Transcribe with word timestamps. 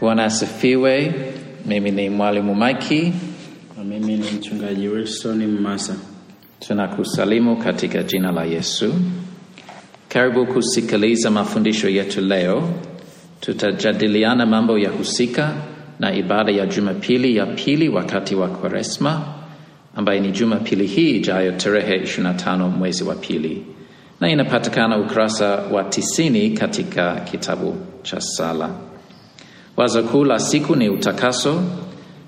Bwana 0.00 0.24
asifiwe. 0.24 1.14
Mimi 1.66 1.90
ni 1.90 2.10
mwalimu 2.10 2.54
Maiki. 2.54 3.12
Na 3.78 3.84
mimi 3.84 4.16
ni 4.16 4.30
mchungaji 4.30 4.88
Wilson 4.88 5.46
Mmasa. 5.46 5.94
Tunakusalimu 6.60 7.56
katika 7.56 8.02
jina 8.02 8.32
la 8.32 8.44
Yesu. 8.44 8.94
Karibu 10.08 10.46
kusikiliza 10.46 11.30
mafundisho 11.30 11.88
yetu 11.88 12.20
leo. 12.20 12.68
Tutajadiliana 13.40 14.46
mambo 14.46 14.78
ya 14.78 14.90
husika 14.90 15.52
na 16.00 16.14
ibada 16.14 16.52
ya 16.52 16.66
Jumapili 16.66 17.36
ya 17.36 17.46
pili 17.46 17.88
wakati 17.88 18.34
wa 18.34 18.48
Kwaresma, 18.48 19.22
ambaye 19.96 20.20
ni 20.20 20.30
Jumapili 20.32 20.86
hii 20.86 21.10
ijayo 21.10 21.52
tarehe 21.52 21.96
25 21.98 22.68
mwezi 22.68 23.04
wa 23.04 23.14
pili, 23.14 23.62
na 24.20 24.30
inapatikana 24.30 24.98
ukurasa 24.98 25.46
wa 25.56 25.84
tisini 25.84 26.50
katika 26.50 27.14
kitabu 27.20 27.76
cha 28.02 28.20
sala. 28.20 28.70
Wazo 29.76 30.02
kuu 30.02 30.24
la 30.24 30.38
siku 30.38 30.76
ni 30.76 30.88
utakaso, 30.88 31.62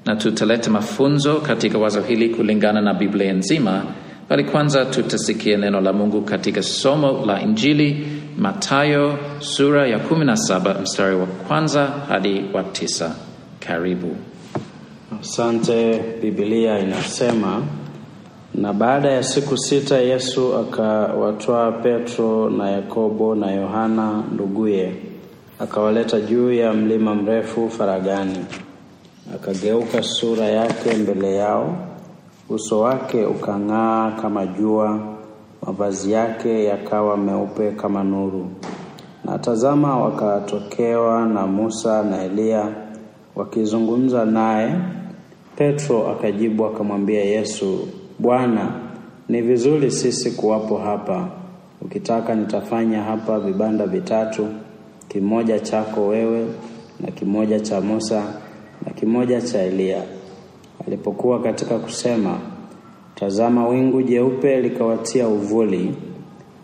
na 0.06 0.16
tutaleta 0.16 0.70
mafunzo 0.70 1.34
katika 1.34 1.79
wazo 1.79 2.01
hili 2.01 2.29
kulingana 2.29 2.80
na 2.80 2.95
Biblia 2.95 3.33
nzima, 3.33 3.84
bali 4.29 4.45
kwanza 4.45 4.84
tutasikia 4.84 5.56
neno 5.56 5.80
la 5.80 5.92
Mungu 5.92 6.23
katika 6.23 6.62
somo 6.62 7.27
la 7.27 7.42
Injili 7.42 8.06
Mathayo 8.39 9.19
sura 9.39 9.87
ya 9.87 9.98
17 9.98 10.83
mstari 10.83 11.16
wa 11.16 11.27
kwanza 11.27 11.87
hadi 12.09 12.45
wa 12.53 12.62
tisa. 12.62 13.15
Karibu. 13.61 14.17
Asante. 15.20 16.01
Biblia 16.23 16.78
inasema, 16.78 17.62
na 18.55 18.73
baada 18.73 19.11
ya 19.11 19.23
siku 19.23 19.56
sita 19.59 19.98
Yesu 19.98 20.56
akawatwaa 20.56 21.73
Petro 21.73 22.51
na 22.51 22.70
Yakobo 22.70 23.34
na 23.34 23.51
Yohana 23.51 24.22
nduguye, 24.34 24.92
akawaleta 25.61 26.20
juu 26.20 26.53
ya 26.53 26.73
mlima 26.73 27.14
mrefu 27.14 27.70
faragani. 27.70 28.45
Akageuka 29.34 30.03
sura 30.03 30.45
yake 30.47 30.95
mbele 30.97 31.34
yao, 31.37 31.77
uso 32.48 32.81
wake 32.81 33.25
ukang'aa 33.25 34.11
kama 34.11 34.47
jua, 34.47 35.00
mavazi 35.67 36.12
yake 36.12 36.65
yakawa 36.65 37.17
meupe 37.17 37.70
kama 37.70 38.05
nuru. 38.05 38.50
Na 39.25 39.39
tazama, 39.39 39.97
wakatokewa 39.98 41.27
na 41.27 41.47
Musa 41.47 42.03
na 42.03 42.22
Eliya 42.25 42.69
wakizungumza 43.37 44.25
naye. 44.25 44.75
Petro 45.56 46.09
akajibu 46.11 46.67
akamwambia 46.67 47.25
Yesu, 47.25 47.89
Bwana, 48.19 48.72
ni 49.28 49.43
vizuri 49.43 49.91
sisi 49.91 50.31
kuwapo 50.31 50.78
hapa. 50.78 51.28
Ukitaka 51.83 52.34
nitafanya 52.34 53.03
hapa 53.03 53.41
vibanda 53.41 53.87
vitatu, 53.87 54.47
kimoja 55.09 55.61
chako 55.61 56.06
wewe 56.09 56.47
na 57.01 57.11
kimoja 57.11 57.61
cha 57.61 57.81
Musa 57.81 58.33
na 58.87 58.92
kimoja 58.92 59.41
cha 59.42 59.62
Eliya. 59.62 60.03
Alipokuwa 60.87 61.42
katika 61.42 61.78
kusema, 61.78 62.39
tazama, 63.15 63.69
wingu 63.69 64.03
jeupe 64.03 64.61
likawatia 64.61 65.28
uvuli, 65.28 65.84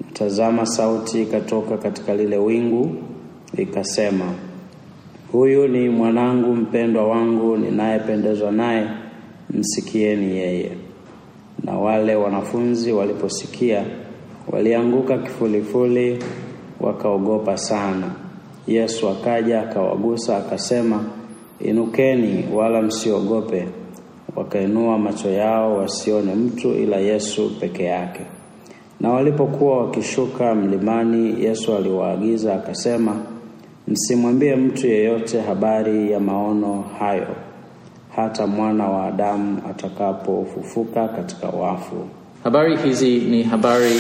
na 0.01 0.11
tazama, 0.12 0.67
sauti 0.67 1.23
ikatoka 1.23 1.77
katika 1.78 2.14
lile 2.14 2.36
wingu 2.39 2.97
ikasema, 3.56 4.25
huyu 5.33 5.69
ni 5.69 5.89
mwanangu 5.89 6.55
mpendwa 6.56 7.08
wangu 7.08 7.56
ninayependezwa 7.56 8.53
naye, 8.53 8.86
msikieni 9.51 10.36
yeye. 10.36 10.73
Na 11.64 11.79
wale 11.79 12.14
wanafunzi 12.17 12.92
waliposikia 12.92 13.84
walianguka 14.53 15.19
kifulifuli, 15.19 16.19
wakaogopa 16.81 17.56
sana. 17.56 18.11
Yesu 18.67 19.09
akaja 19.09 19.61
akawagusa, 19.62 20.37
akasema, 20.37 21.05
inukeni, 21.61 22.45
wala 22.55 22.83
msiogope. 22.83 23.69
Wakainua 24.36 24.98
macho 24.98 25.30
yao 25.30 25.77
wasione 25.77 26.35
mtu 26.35 26.73
ila 26.73 26.97
Yesu 26.97 27.51
peke 27.61 27.85
yake. 27.85 28.20
Na 29.01 29.11
walipokuwa 29.11 29.79
wakishuka 29.85 30.55
mlimani, 30.55 31.45
Yesu 31.45 31.74
aliwaagiza 31.77 32.55
akasema, 32.55 33.17
msimwambie 33.89 34.57
mtu 34.57 34.86
yeyote 34.86 35.41
habari 35.41 36.13
ya 36.13 36.20
maono 36.20 36.85
hayo 36.98 37.27
hata 38.17 38.47
mwana 38.47 38.89
wa 38.89 39.07
Adamu 39.07 39.58
atakapofufuka 39.70 41.08
katika 41.08 41.48
wafu. 41.48 41.97
Habari 42.45 42.77
hizi 42.77 43.19
ni 43.19 43.42
habari 43.42 43.91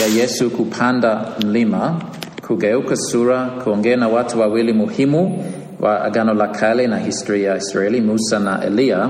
ya 0.00 0.06
Yesu 0.20 0.50
kupanda 0.50 1.32
mlima, 1.46 2.00
kugeuka 2.48 2.96
sura, 2.96 3.44
kuongea 3.64 3.96
na 3.96 4.08
watu 4.08 4.40
wawili 4.40 4.72
muhimu 4.72 5.44
wa 5.80 6.04
Agano 6.04 6.34
la 6.34 6.48
Kale 6.48 6.86
na 6.86 6.98
historia 6.98 7.50
ya 7.50 7.56
Israeli, 7.56 8.00
Musa 8.00 8.38
na 8.38 8.64
Eliya, 8.64 9.08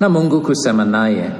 na 0.00 0.08
Mungu 0.08 0.40
kusema 0.40 0.84
naye. 0.84 1.30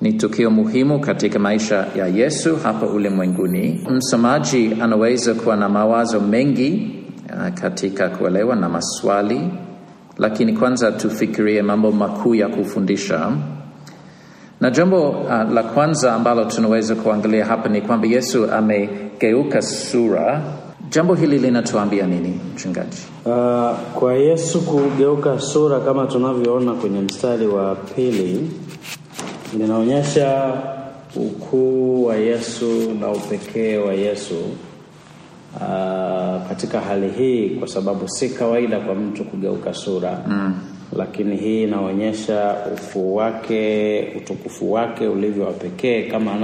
Ni 0.00 0.12
tukio 0.12 0.50
muhimu 0.50 1.00
katika 1.00 1.38
maisha 1.38 1.86
ya 1.96 2.06
Yesu 2.06 2.56
hapa 2.56 2.86
ulimwenguni. 2.86 3.86
Msomaji 3.90 4.76
anaweza 4.80 5.34
kuwa 5.34 5.56
na 5.56 5.68
mawazo 5.68 6.20
mengi 6.20 6.90
uh, 7.34 7.48
katika 7.60 8.08
kuelewa 8.08 8.56
na 8.56 8.68
maswali, 8.68 9.40
lakini 10.18 10.52
kwanza 10.52 10.92
tufikirie 10.92 11.62
mambo 11.62 11.92
makuu 11.92 12.34
ya 12.34 12.48
kufundisha. 12.48 13.32
Na 14.60 14.70
jambo 14.70 15.10
uh, 15.10 15.50
la 15.52 15.62
kwanza 15.62 16.12
ambalo 16.14 16.44
tunaweza 16.44 16.94
kuangalia 16.94 17.44
hapa 17.46 17.68
ni 17.68 17.80
kwamba 17.80 18.06
Yesu 18.06 18.50
amegeuka 19.20 19.62
sura. 19.62 20.42
Jambo 20.90 21.14
hili 21.14 21.38
linatuambia 21.38 22.06
nini, 22.06 22.40
mchungaji? 22.54 22.96
Uh, 23.24 23.76
kwa 23.94 24.14
Yesu 24.14 24.60
kugeuka 24.60 25.40
sura 25.40 25.80
kama 25.80 26.06
tunavyoona 26.06 26.72
kwenye 26.72 27.00
mstari 27.00 27.46
wa 27.46 27.74
pili 27.74 28.50
linaonyesha 29.58 30.52
ukuu 31.16 32.04
wa 32.04 32.16
Yesu 32.16 32.94
na 33.00 33.08
upekee 33.08 33.76
wa 33.78 33.94
Yesu 33.94 34.34
uh, 35.54 36.48
katika 36.48 36.80
hali 36.80 37.08
hii, 37.08 37.50
kwa 37.50 37.68
sababu 37.68 38.08
si 38.08 38.28
kawaida 38.30 38.80
kwa 38.80 38.94
mtu 38.94 39.24
kugeuka 39.24 39.74
sura 39.74 40.18
mm. 40.26 40.54
Lakini 40.96 41.36
hii 41.36 41.62
inaonyesha 41.62 42.56
ukuu 42.72 43.14
wake, 43.16 44.00
utukufu 44.16 44.72
wake 44.72 45.08
ulivyo 45.08 45.44
wa 45.44 45.52
pekee, 45.52 46.02
kama 46.02 46.34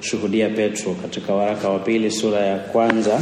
anavyoshuhudia 0.00 0.48
Petro 0.48 0.94
katika 1.02 1.34
waraka 1.34 1.68
wa 1.68 1.78
pili 1.78 2.10
sura 2.10 2.38
ya 2.40 2.58
kwanza 2.58 3.20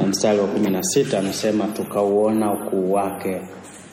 na 0.00 0.06
mstari 0.06 0.38
wa 0.40 0.46
kumi 0.46 0.70
na 0.70 0.82
sita 0.82 1.18
anasema 1.18 1.64
tukauona 1.64 2.52
ukuu 2.52 2.92
wake 2.92 3.40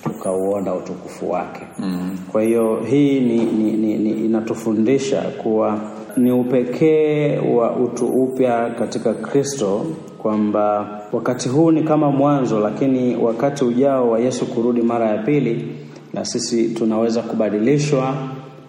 tukauona 0.04 0.76
utukufu 0.76 1.32
wake 1.32 1.62
mm. 1.80 2.18
Kwa 2.32 2.42
hiyo 2.44 2.84
hii 2.90 3.20
ni, 3.20 3.38
ni, 3.46 3.72
ni, 3.72 3.98
ni 3.98 4.26
inatufundisha 4.26 5.22
kuwa 5.22 5.80
ni 6.18 6.32
upekee 6.32 7.38
wa 7.38 7.76
utu 7.76 8.08
upya 8.08 8.70
katika 8.70 9.14
Kristo, 9.14 9.86
kwamba 10.18 10.90
wakati 11.12 11.50
huu 11.50 11.72
ni 11.72 11.84
kama 11.84 12.12
mwanzo, 12.12 12.60
lakini 12.60 13.16
wakati 13.16 13.66
ujao 13.66 14.10
wa 14.10 14.20
Yesu 14.20 14.46
kurudi 14.46 14.82
mara 14.82 15.06
ya 15.10 15.18
pili, 15.18 15.68
na 16.14 16.26
sisi 16.26 16.70
tunaweza 16.70 17.22
kubadilishwa 17.22 18.14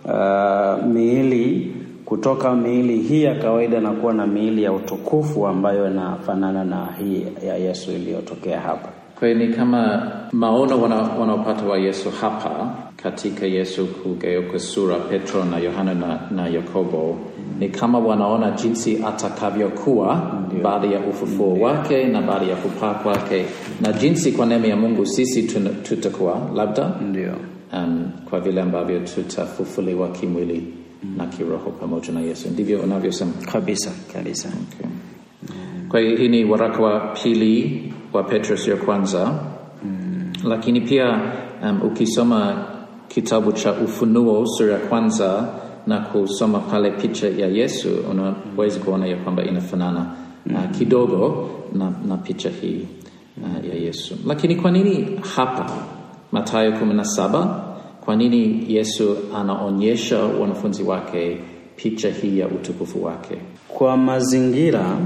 uh, 0.05 0.87
miili 0.87 1.73
kutoka 2.11 2.55
miili 2.57 2.99
hii 2.99 3.23
ya 3.23 3.35
kawaida 3.35 3.81
na 3.81 3.91
kuwa 3.93 4.15
na 4.15 4.27
miili 4.27 4.63
ya 4.63 4.73
utukufu 4.73 5.47
ambayo 5.47 5.91
inafanana 5.91 6.65
na 6.65 6.89
hii 6.99 7.27
ya 7.47 7.57
Yesu 7.57 7.93
iliyotokea 7.93 8.61
hapa. 8.61 8.89
Kwa 9.19 9.29
hiyo 9.29 9.41
ni 9.47 9.55
kama 9.55 10.13
maono 10.33 10.83
wanaopata 11.21 11.65
wa 11.65 11.79
Yesu 11.79 12.11
hapa 12.21 12.75
katika 12.97 13.47
Yesu 13.47 13.87
kugeuka 13.87 14.59
sura, 14.59 14.97
Petro 14.97 15.45
na 15.45 15.59
Yohana 15.59 15.95
na, 15.95 16.21
na 16.31 16.49
Yakobo 16.49 17.19
ni 17.59 17.69
kama 17.69 17.99
wanaona 17.99 18.51
jinsi 18.51 19.03
atakavyokuwa 19.07 20.33
baada 20.63 20.87
ya 20.89 21.01
ufufuo 21.01 21.55
wake 21.55 22.05
na 22.05 22.23
baada 22.23 22.47
ya 22.47 22.57
kupaa 22.57 22.95
kwake, 22.95 23.45
na 23.81 23.93
jinsi 23.93 24.33
kwa 24.33 24.47
neema 24.47 24.67
ya 24.67 24.77
Mungu 24.77 25.07
sisi 25.07 25.43
tutakuwa 25.83 26.41
labda 26.55 26.89
ndio, 27.11 27.33
um, 27.73 28.11
kwa 28.31 28.41
vile 28.41 28.61
ambavyo 28.61 29.01
tutafufuliwa 29.01 30.09
kimwili. 30.09 30.80
Na 31.17 31.27
kiroho 31.27 31.71
pamoja 31.71 32.13
na 32.13 32.21
Yesu. 32.21 32.49
Ndivyo 32.51 32.81
unavyosema 32.81 33.33
kabisa 33.53 33.91
kabisa. 34.13 34.49
Okay. 34.49 34.87
Kwa 35.89 36.01
hiyo 36.01 36.17
hii 36.17 36.29
ni 36.29 36.45
waraka 36.45 36.83
wa 36.83 37.01
pili 37.01 37.93
wa 38.13 38.23
Petro 38.23 38.57
ya 38.73 38.77
kwanza 38.77 39.35
mm. 39.85 40.33
Lakini 40.45 40.81
pia 40.81 41.33
um, 41.63 41.83
ukisoma 41.83 42.65
kitabu 43.09 43.53
cha 43.53 43.73
Ufunuo 43.73 44.47
sura 44.47 44.73
ya 44.73 44.79
kwanza 44.79 45.49
na 45.87 46.01
kusoma 46.01 46.59
pale 46.59 46.91
picha 46.91 47.29
ya 47.29 47.47
Yesu 47.49 47.89
unaweza 48.11 48.81
kuona 48.81 49.07
ya 49.07 49.17
kwamba 49.17 49.45
inafanana 49.45 50.07
mm. 50.47 50.55
uh, 50.55 50.71
kidogo 50.79 51.51
na, 51.73 51.93
na 52.09 52.17
picha 52.17 52.51
hii 52.51 52.87
uh, 53.43 53.69
ya 53.69 53.75
Yesu. 53.75 54.15
Lakini 54.27 54.57
kwa 54.57 54.71
nini 54.71 55.21
hapa 55.37 55.71
na 56.33 57.05
saba 57.05 57.70
kwa 58.05 58.17
nini 58.17 58.65
Yesu 58.75 59.17
anaonyesha 59.37 60.19
wanafunzi 60.25 60.83
wake 60.83 61.39
picha 61.77 62.11
hii 62.11 62.39
ya 62.39 62.47
utukufu 62.49 63.05
wake? 63.05 63.37
Kwa 63.69 63.97
mazingira 63.97 64.97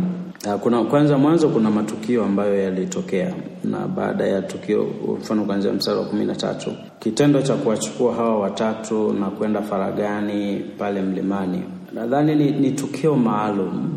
Kuna 0.61 0.85
kwanza 0.85 1.19
mwanzo 1.19 1.49
kuna 1.49 1.71
matukio 1.71 2.25
ambayo 2.25 2.63
yalitokea 2.63 3.35
na 3.65 3.79
baada 3.89 4.27
ya 4.27 4.43
tukio, 4.43 4.87
mfano 5.21 5.45
kuanzia 5.45 5.73
mstari 5.73 5.99
wa 5.99 6.05
kumi 6.05 6.25
na 6.25 6.35
tatu, 6.37 6.71
kitendo 6.99 7.43
cha 7.43 7.55
kuwachukua 7.55 8.15
hawa 8.15 8.39
watatu 8.41 9.13
na 9.13 9.27
kwenda 9.31 9.63
faragani 9.63 10.61
pale 10.79 11.03
mlimani, 11.03 11.63
nadhani 11.95 12.35
ni, 12.35 12.51
ni 12.51 12.71
tukio 12.71 13.17
maalum 13.17 13.93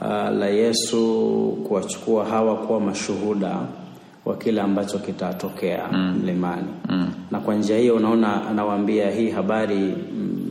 uh, 0.00 0.06
la 0.38 0.46
Yesu 0.48 0.98
kuwachukua 1.68 2.24
hawa 2.24 2.56
kuwa 2.56 2.80
mashuhuda 2.80 3.56
wa 4.30 4.36
kile 4.36 4.60
ambacho 4.60 4.98
kitatokea 4.98 5.88
mlimani 6.22 6.68
na 7.30 7.40
kwa 7.40 7.54
njia 7.54 7.78
hiyo 7.78 7.96
unaona 7.96 8.48
anawaambia 8.48 9.10
hii 9.10 9.30
habari 9.30 9.94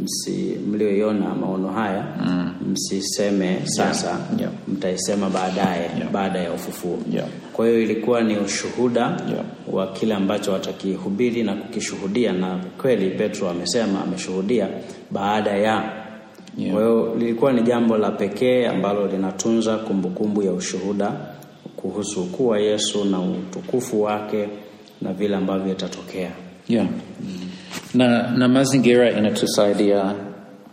msi 0.03 0.57
mlioiona 0.71 1.35
maono 1.35 1.67
haya 1.67 2.05
msiseme 2.71 3.59
sasa 3.63 4.17
Yeah. 4.39 4.51
mtaisema 4.67 5.29
baadaye 5.29 5.89
baada 6.13 6.39
ya 6.39 6.51
ufufuo 6.53 6.97
Yeah. 7.13 7.27
kwa 7.53 7.67
hiyo 7.67 7.81
ilikuwa 7.81 8.21
ni 8.21 8.37
ushuhuda 8.37 9.01
Yeah. 9.01 9.43
wa 9.71 9.87
kile 9.87 10.13
ambacho 10.13 10.51
watakihubiri 10.51 11.43
na 11.43 11.53
kukishuhudia 11.55 12.33
na 12.33 12.59
kweli 12.81 13.09
Petro 13.09 13.49
amesema 13.49 14.01
ameshuhudia 14.03 14.67
baada 15.11 15.51
ya 15.51 15.83
Yeah. 16.57 16.73
kwa 16.73 16.81
hiyo 16.83 17.15
lilikuwa 17.19 17.53
ni 17.53 17.61
jambo 17.61 17.97
la 17.97 18.11
pekee 18.11 18.67
ambalo 18.67 19.07
linatunza 19.07 19.77
kumbukumbu 19.77 20.43
ya 20.43 20.51
ushuhuda 20.51 21.11
kuhusu 21.81 22.23
ukuu 22.23 22.47
wa 22.47 22.59
Yesu 22.59 23.05
na 23.05 23.19
utukufu 23.21 24.01
wake 24.01 24.49
na 25.01 25.13
vile 25.13 25.35
ambavyo 25.35 25.71
itatokea. 25.71 26.31
Yeah. 26.67 26.87
Na, 27.93 28.31
na 28.31 28.47
mazingira 28.47 29.11
inatusaidia 29.11 30.15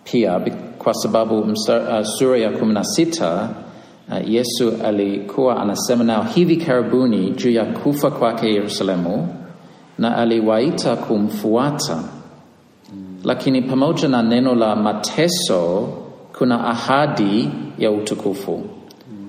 pia 0.04 0.40
kwa 0.78 0.94
sababu 0.94 1.38
uh, 1.38 2.02
sura 2.02 2.38
ya 2.38 2.50
kumi 2.50 2.74
na 2.74 2.84
sita 2.84 3.50
uh, 4.08 4.30
Yesu 4.30 4.72
alikuwa 4.84 5.62
anasema 5.62 6.04
nao 6.04 6.22
hivi 6.22 6.56
karibuni 6.56 7.30
juu 7.30 7.50
ya 7.50 7.64
kufa 7.64 8.10
kwake 8.10 8.46
Yerusalemu 8.54 9.28
na 9.98 10.16
aliwaita 10.16 10.96
kumfuata 10.96 12.02
lakini 13.24 13.62
pamoja 13.62 14.08
na 14.08 14.22
neno 14.22 14.54
la 14.54 14.76
mateso 14.76 15.88
kuna 16.38 16.64
ahadi 16.64 17.50
ya 17.78 17.90
utukufu 17.90 18.62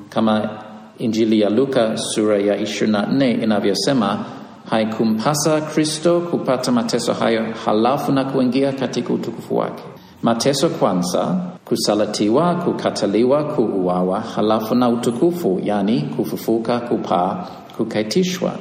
kama 0.10 0.50
injili 0.98 1.40
ya 1.42 1.50
Luka 1.50 1.98
sura 1.98 2.38
ya 2.38 2.56
24 2.62 3.44
inavyosema 3.44 4.26
haikumpasa 4.70 5.62
Kristo 5.62 6.22
kupata 6.22 6.72
mateso 6.72 7.14
hayo 7.14 7.46
halafu 7.66 8.12
na 8.12 8.26
kuingia 8.26 8.72
katika 8.72 9.14
utukufu 9.14 9.58
wake. 9.58 9.84
Mateso 10.24 10.70
kwanza, 10.70 11.36
kusalitiwa, 11.66 12.56
kukataliwa, 12.56 13.44
kuuawa, 13.44 14.20
halafu 14.22 14.76
na 14.76 14.90
utukufu, 14.90 15.60
yani 15.64 16.02
kufufuka, 16.02 16.80
kupaa, 16.80 17.48
kuketishwa. 17.78 18.52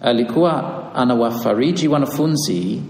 Alikuwa 0.00 0.64
anawafariji 0.94 1.88
wanafunzi 1.88 2.82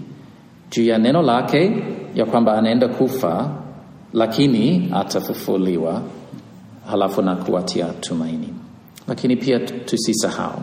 juu 0.71 0.83
ya 0.85 0.97
neno 0.97 1.21
lake 1.21 1.83
ya 2.15 2.25
kwamba 2.25 2.53
anaenda 2.57 2.87
kufa 2.87 3.49
lakini 4.13 4.89
atafufuliwa 4.93 6.01
halafu 6.91 7.21
na 7.21 7.35
kuwatia 7.35 7.85
tumaini 7.85 8.53
lakini 9.07 9.35
pia 9.35 9.59
tusisahau 9.59 10.61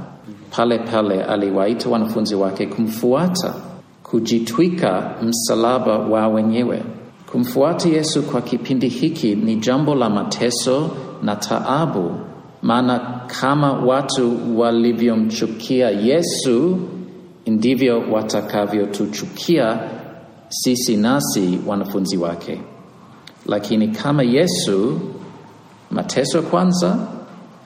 pale 0.50 0.78
pale 0.78 1.22
aliwaita 1.24 1.88
wanafunzi 1.88 2.34
wake 2.34 2.66
kumfuata 2.66 3.54
kujitwika 4.02 5.14
msalaba 5.22 5.98
wa 5.98 6.28
wenyewe. 6.28 6.82
Kumfuata 7.32 7.88
yesu 7.88 8.22
kwa 8.22 8.40
kipindi 8.42 8.88
hiki 8.88 9.34
ni 9.34 9.56
jambo 9.56 9.94
la 9.94 10.10
mateso 10.10 10.90
na 11.22 11.36
taabu. 11.36 12.10
Maana 12.62 13.20
kama 13.40 13.72
watu 13.72 14.58
walivyomchukia 14.60 15.90
yesu 15.90 16.78
ndivyo 17.46 18.02
watakavyotuchukia 18.12 19.80
sisi 20.48 20.96
nasi 20.96 21.58
wanafunzi 21.66 22.16
wake. 22.16 22.60
Lakini 23.46 23.88
kama 23.88 24.22
yesu 24.22 25.00
mateso 25.90 26.42
kwanza 26.42 26.98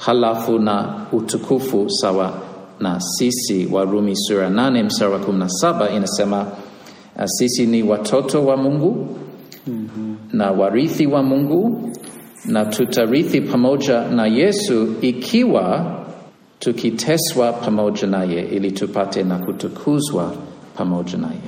halafu 0.07 0.59
na 0.59 1.07
utukufu 1.13 1.91
sawa 1.91 2.33
na 2.81 3.01
sisi 3.01 3.69
warumi 3.73 4.17
sura 4.17 4.49
8 4.51 4.85
mstari 4.85 5.13
wa 5.13 5.19
17 5.19 5.97
inasema 5.97 6.41
uh, 7.17 7.25
sisi 7.27 7.67
ni 7.67 7.83
watoto 7.83 8.47
wa 8.47 8.57
mungu 8.57 9.17
na 10.33 10.51
warithi 10.51 11.07
wa 11.07 11.23
mungu 11.23 11.91
na 12.45 12.65
tutarithi 12.67 13.41
pamoja 13.41 14.01
na 14.09 14.27
yesu 14.27 14.89
ikiwa 15.01 15.95
tukiteswa 16.59 17.53
pamoja 17.53 18.07
naye 18.07 18.41
ili 18.43 18.73
tupate 18.73 19.23
na 19.23 19.39
kutukuzwa 19.39 20.33
pamoja 20.77 21.19
naye. 21.19 21.41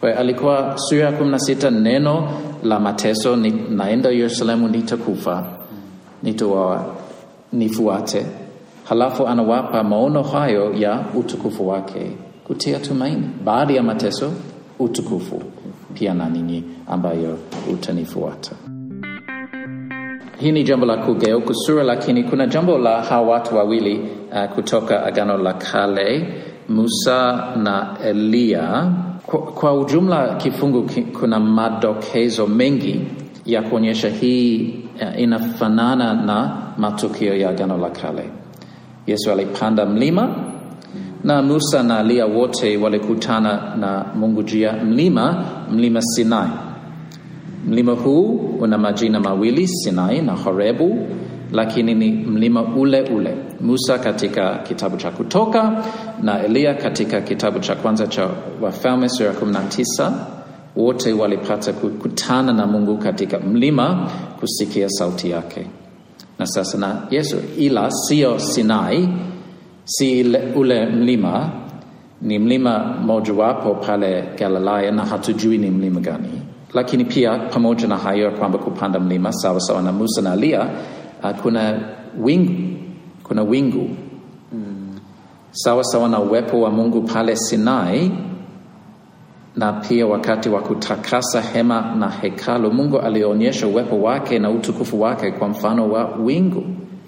Kwa 0.00 0.08
hiyo 0.08 0.20
alikuwa 0.20 0.72
sura 0.78 1.04
ya 1.04 1.12
kumi 1.12 1.30
na 1.30 1.38
sita 1.38 1.70
neno 1.70 2.28
la 2.62 2.80
mateso 2.80 3.36
ni, 3.36 3.50
naenda 3.50 4.10
yerusalemu 4.10 4.68
nitakufa 4.68 5.44
nitauawa 6.22 6.94
nifuate. 7.56 8.26
Halafu 8.84 9.26
anawapa 9.26 9.84
maono 9.84 10.22
hayo 10.22 10.74
ya 10.74 11.04
utukufu 11.14 11.68
wake 11.68 12.10
kutia 12.44 12.78
tumaini. 12.78 13.30
Baada 13.44 13.74
ya 13.74 13.82
mateso 13.82 14.32
utukufu. 14.78 15.42
Pia 15.94 16.14
na 16.14 16.28
ninyi 16.28 16.64
ambayo 16.88 17.38
utanifuata. 17.72 18.50
Hii 20.38 20.52
ni 20.52 20.62
jambo 20.62 20.86
la 20.86 20.96
kugeuka 20.96 21.54
sura 21.54 21.82
lakini 21.82 22.24
kuna 22.24 22.46
jambo 22.46 22.78
la 22.78 23.02
hawa 23.02 23.28
watu 23.28 23.56
wawili 23.56 24.00
uh, 24.32 24.54
kutoka 24.54 25.06
agano 25.06 25.38
la 25.38 25.52
kale 25.54 26.28
musa 26.68 27.46
na 27.56 27.96
eliya 28.04 28.92
kwa, 29.26 29.38
kwa 29.42 29.74
ujumla 29.80 30.34
kifungu 30.34 30.82
ki, 30.82 31.02
kuna 31.02 31.40
madokezo 31.40 32.46
mengi 32.46 33.00
ya 33.46 33.62
kuonyesha 33.62 34.08
hii 34.08 34.74
uh, 35.02 35.20
inafanana 35.20 36.14
na 36.14 36.56
matukio 36.78 37.34
ya 37.36 37.50
agano 37.50 37.78
la 37.78 37.90
kale. 37.90 38.30
Yesu 39.06 39.32
alipanda 39.32 39.86
mlima 39.86 40.28
na 41.24 41.42
musa 41.42 41.82
na 41.82 42.00
eliya 42.00 42.26
wote 42.26 42.76
walikutana 42.76 43.76
na 43.76 44.04
mungu 44.14 44.44
ya 44.56 44.72
mlima 44.72 45.44
mlima 45.72 46.02
sinai. 46.02 46.48
Mlima 47.66 47.92
huu 47.92 48.56
una 48.60 48.78
majina 48.78 49.20
mawili, 49.20 49.68
Sinai 49.68 50.22
na 50.22 50.32
Horebu, 50.32 50.98
lakini 51.52 51.94
ni 51.94 52.12
mlima 52.12 52.62
ule 52.62 53.00
ule. 53.02 53.34
Musa 53.60 53.98
katika 53.98 54.54
kitabu 54.58 54.96
cha 54.96 55.10
Kutoka 55.10 55.84
na 56.22 56.42
Eliya 56.44 56.74
katika 56.74 57.20
kitabu 57.20 57.58
cha 57.58 57.74
kwanza 57.74 58.06
cha 58.06 58.28
Wafalme 58.62 59.08
sura 59.08 59.28
ya 59.28 59.34
19 59.34 60.12
wote 60.76 61.12
walipata 61.12 61.72
kukutana 61.72 62.52
na 62.52 62.66
Mungu 62.66 62.98
katika 62.98 63.38
mlima 63.38 64.10
kusikia 64.40 64.88
sauti 64.88 65.30
yake. 65.30 65.66
Na 66.38 66.46
sasa 66.46 66.78
na 66.78 67.02
Yesu, 67.10 67.36
ila 67.58 67.90
sio 67.90 68.38
Sinai, 68.38 69.08
si 69.84 70.24
ule 70.56 70.86
mlima, 70.86 71.50
ni 72.22 72.38
mlima 72.38 72.78
mojawapo 73.02 73.74
pale 73.74 74.24
Galilaya 74.38 74.92
na 74.92 75.04
hatujui 75.04 75.58
ni 75.58 75.70
mlima 75.70 76.00
gani. 76.00 76.42
Lakini 76.74 77.04
pia 77.04 77.38
pamoja 77.38 77.86
na 77.88 77.96
hayo 77.96 78.30
kwamba 78.30 78.58
kupanda 78.58 79.00
mlima 79.00 79.32
sawa 79.32 79.60
sawa 79.60 79.82
na 79.82 79.92
Musa 79.92 80.22
na 80.22 80.34
Eliya 80.34 80.68
uh, 81.24 81.30
kuna 81.30 81.80
wingu 82.20 82.76
kuna 83.22 83.42
wingu. 83.42 83.90
Sawa 85.50 85.84
sawa 85.84 86.08
na 86.08 86.20
uwepo 86.20 86.60
wa 86.60 86.70
Mungu 86.70 87.02
pale 87.02 87.36
Sinai 87.36 88.10
na 89.56 89.72
pia 89.72 90.06
wakati 90.06 90.48
wa 90.48 90.60
kutakasa 90.60 91.40
hema 91.40 91.94
na 91.98 92.10
hekalu 92.10 92.72
Mungu 92.72 92.98
alionyesha 92.98 93.66
uwepo 93.66 94.02
wake 94.02 94.38
na 94.38 94.50
utukufu 94.50 95.00
wake 95.00 95.30
kwa 95.30 95.48
mfano 95.48 95.90
wa 95.92 96.04
wingu 96.16 96.64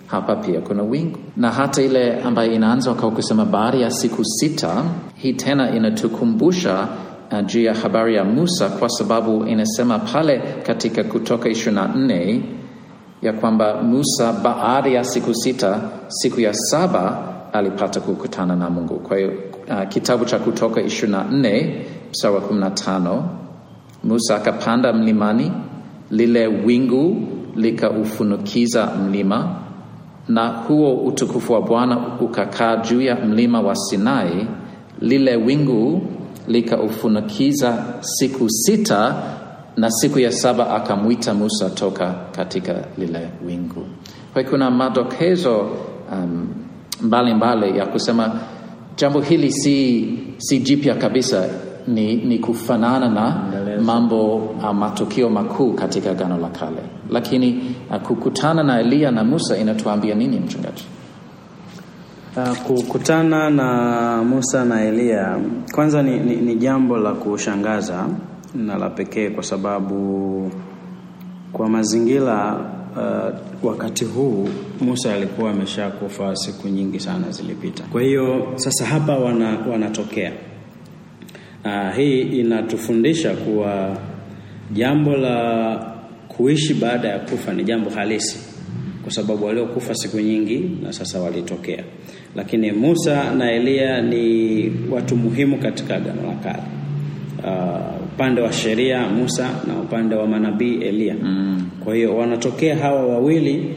hapa 0.07 0.37
pia 0.37 0.61
kuna 0.61 0.83
wingu 0.83 1.19
na 1.37 1.51
hata 1.51 1.83
ile 1.83 2.21
ambayo 2.21 2.53
inaanza 2.53 2.95
kwa 2.95 3.11
kusema 3.11 3.45
baada 3.45 3.79
ya 3.79 3.91
siku 3.91 4.25
sita 4.25 4.85
hii 5.15 5.33
tena 5.33 5.71
inatukumbusha 5.77 6.89
uh, 7.33 7.47
juu 7.47 7.63
ya 7.63 7.75
habari 7.75 8.15
ya 8.17 8.25
Musa 8.25 8.69
kwa 8.69 8.89
sababu 8.89 9.45
inasema 9.47 9.99
pale 9.99 10.43
katika 10.63 11.05
Kutoka 11.05 11.49
24 11.49 12.41
ya 13.23 13.33
kwamba 13.33 13.83
Musa 13.83 14.33
baada 14.33 14.89
ya 14.91 15.05
siku 15.05 15.35
sita, 15.35 15.81
siku 16.09 16.41
ya 16.41 16.55
saba 16.55 17.19
alipata 17.53 18.01
kukutana 18.01 18.57
na 18.57 18.71
Mungu. 18.71 18.95
Kwa 18.99 19.17
hiyo 19.17 19.33
uh, 19.69 19.89
kitabu 19.89 20.25
cha 20.25 20.39
Kutoka 20.39 20.81
24 20.81 21.73
mstari 22.11 22.35
wa 22.35 22.41
15, 22.41 23.23
Musa 24.05 24.37
akapanda 24.37 24.93
mlimani, 24.93 25.53
lile 26.11 26.47
wingu 26.47 27.17
likaufunukiza 27.57 28.87
mlima, 28.87 29.55
na 30.29 30.49
huo 30.49 30.95
utukufu 30.95 31.53
wa 31.53 31.63
Bwana 31.63 32.19
ukakaa 32.21 32.77
juu 32.77 33.01
ya 33.01 33.17
mlima 33.17 33.61
wa 33.61 33.77
Sinai, 33.77 34.47
lile 35.01 35.37
wingu 35.37 36.03
likaufunukiza 36.49 37.85
siku 38.01 38.51
sita 38.51 39.23
na 39.77 39.91
siku 39.91 40.19
ya 40.19 40.33
saba 40.33 40.71
akamwita 40.77 41.35
Musa 41.35 41.71
toka 41.71 42.15
katika 42.33 42.75
lile 42.99 43.29
wingu. 43.47 43.87
Kwa 44.33 44.45
kuna 44.45 44.71
madokezo 44.71 45.59
um, 46.13 46.49
mbalimbali 47.03 47.79
ya 47.79 47.87
kusema 47.87 48.41
jambo 48.97 49.21
hili 49.21 49.53
si, 49.53 50.09
si 50.39 50.59
jipya 50.59 50.95
kabisa, 50.95 51.49
ni, 51.89 52.15
ni 52.17 52.39
kufanana 52.39 53.09
na 53.09 53.43
mambo 53.83 54.37
uh, 54.37 54.73
matukio 54.73 55.31
makuu 55.31 55.73
katika 55.73 56.11
Agano 56.11 56.39
la 56.39 56.49
Kale, 56.49 56.83
lakini 57.11 57.75
uh, 57.91 57.97
kukutana 57.97 58.63
na 58.63 58.81
Eliya 58.81 59.11
na 59.11 59.25
Musa 59.25 59.57
inatuambia 59.59 60.15
nini, 60.15 60.41
mchungaji? 60.41 60.85
Uh, 62.37 62.57
kukutana 62.59 63.51
na 63.51 64.23
Musa 64.25 64.65
na 64.65 64.85
Eliya 64.85 65.39
kwanza 65.75 66.03
ni, 66.03 66.19
ni, 66.19 66.37
ni 66.37 66.55
jambo 66.55 66.97
la 66.99 67.13
kushangaza 67.13 68.07
na 68.55 68.79
la 68.79 68.91
pekee 68.91 69.31
kwa 69.31 69.43
sababu 69.43 70.51
kwa 71.53 71.69
mazingira 71.69 72.57
uh, 72.97 73.35
wakati 73.69 74.05
huu 74.05 74.49
Musa 74.81 75.15
alikuwa 75.15 75.51
ameshakufa 75.51 76.37
siku 76.37 76.69
nyingi 76.69 77.01
sana 77.01 77.31
zilipita. 77.31 77.85
Kwa 77.93 78.03
hiyo 78.03 78.53
sasa 78.57 78.87
hapa 78.87 79.17
wana, 79.19 79.59
wanatokea 79.71 80.33
uh, 81.65 81.97
hii 81.97 82.21
inatufundisha 82.21 83.35
kuwa 83.35 83.99
jambo 84.73 85.17
la 85.17 85.95
kuishi 86.29 86.75
baada 86.75 87.09
ya 87.09 87.19
kufa 87.19 87.53
ni 87.53 87.65
jambo 87.65 87.91
halisi, 87.91 88.39
kwa 89.03 89.13
sababu 89.13 89.45
waliokufa 89.47 89.95
siku 89.95 90.21
nyingi 90.21 90.71
na 90.83 90.93
sasa 90.93 91.21
walitokea. 91.21 91.85
Lakini 92.37 92.73
Musa 92.73 93.35
na 93.35 93.53
Eliya 93.53 94.03
ni 94.03 94.73
watu 94.91 95.17
muhimu 95.17 95.59
katika 95.59 95.97
Agano 95.97 96.23
la 96.23 96.35
Kale. 96.35 96.63
Uh, 97.45 98.03
upande 98.15 98.41
wa 98.41 98.53
sheria 98.53 99.09
Musa 99.09 99.51
na 99.67 99.81
upande 99.81 100.15
wa 100.15 100.27
manabii 100.27 100.75
Eliya. 100.75 101.15
Mm. 101.23 101.67
Kwa 101.85 101.95
hiyo 101.95 102.17
wanatokea 102.17 102.77
hawa 102.77 103.07
wawili 103.07 103.75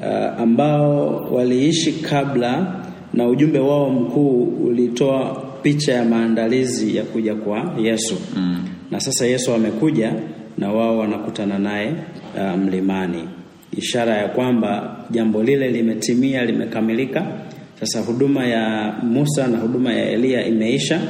uh, 0.00 0.40
ambao 0.40 1.16
waliishi 1.32 1.92
kabla 1.92 2.74
na 3.14 3.28
ujumbe 3.28 3.58
wao 3.58 3.90
mkuu 3.90 4.42
ulitoa 4.44 5.51
picha 5.62 5.92
ya 5.92 6.04
maandalizi 6.04 6.96
ya 6.96 7.02
kuja 7.04 7.34
kwa 7.34 7.74
Yesu. 7.82 8.16
Mm. 8.36 8.64
Na 8.90 9.00
sasa 9.00 9.26
Yesu 9.26 9.52
amekuja 9.54 10.12
na 10.58 10.72
wao 10.72 10.98
wanakutana 10.98 11.58
naye 11.58 11.92
uh, 12.36 12.58
mlimani, 12.58 13.24
ishara 13.78 14.14
ya 14.16 14.28
kwamba 14.28 14.96
jambo 15.10 15.42
lile 15.42 15.68
limetimia, 15.68 16.44
limekamilika. 16.44 17.26
Sasa 17.80 18.00
huduma 18.00 18.46
ya 18.46 18.94
Musa 19.02 19.46
na 19.46 19.58
huduma 19.58 19.92
ya 19.92 20.10
Eliya 20.10 20.46
imeisha 20.46 21.00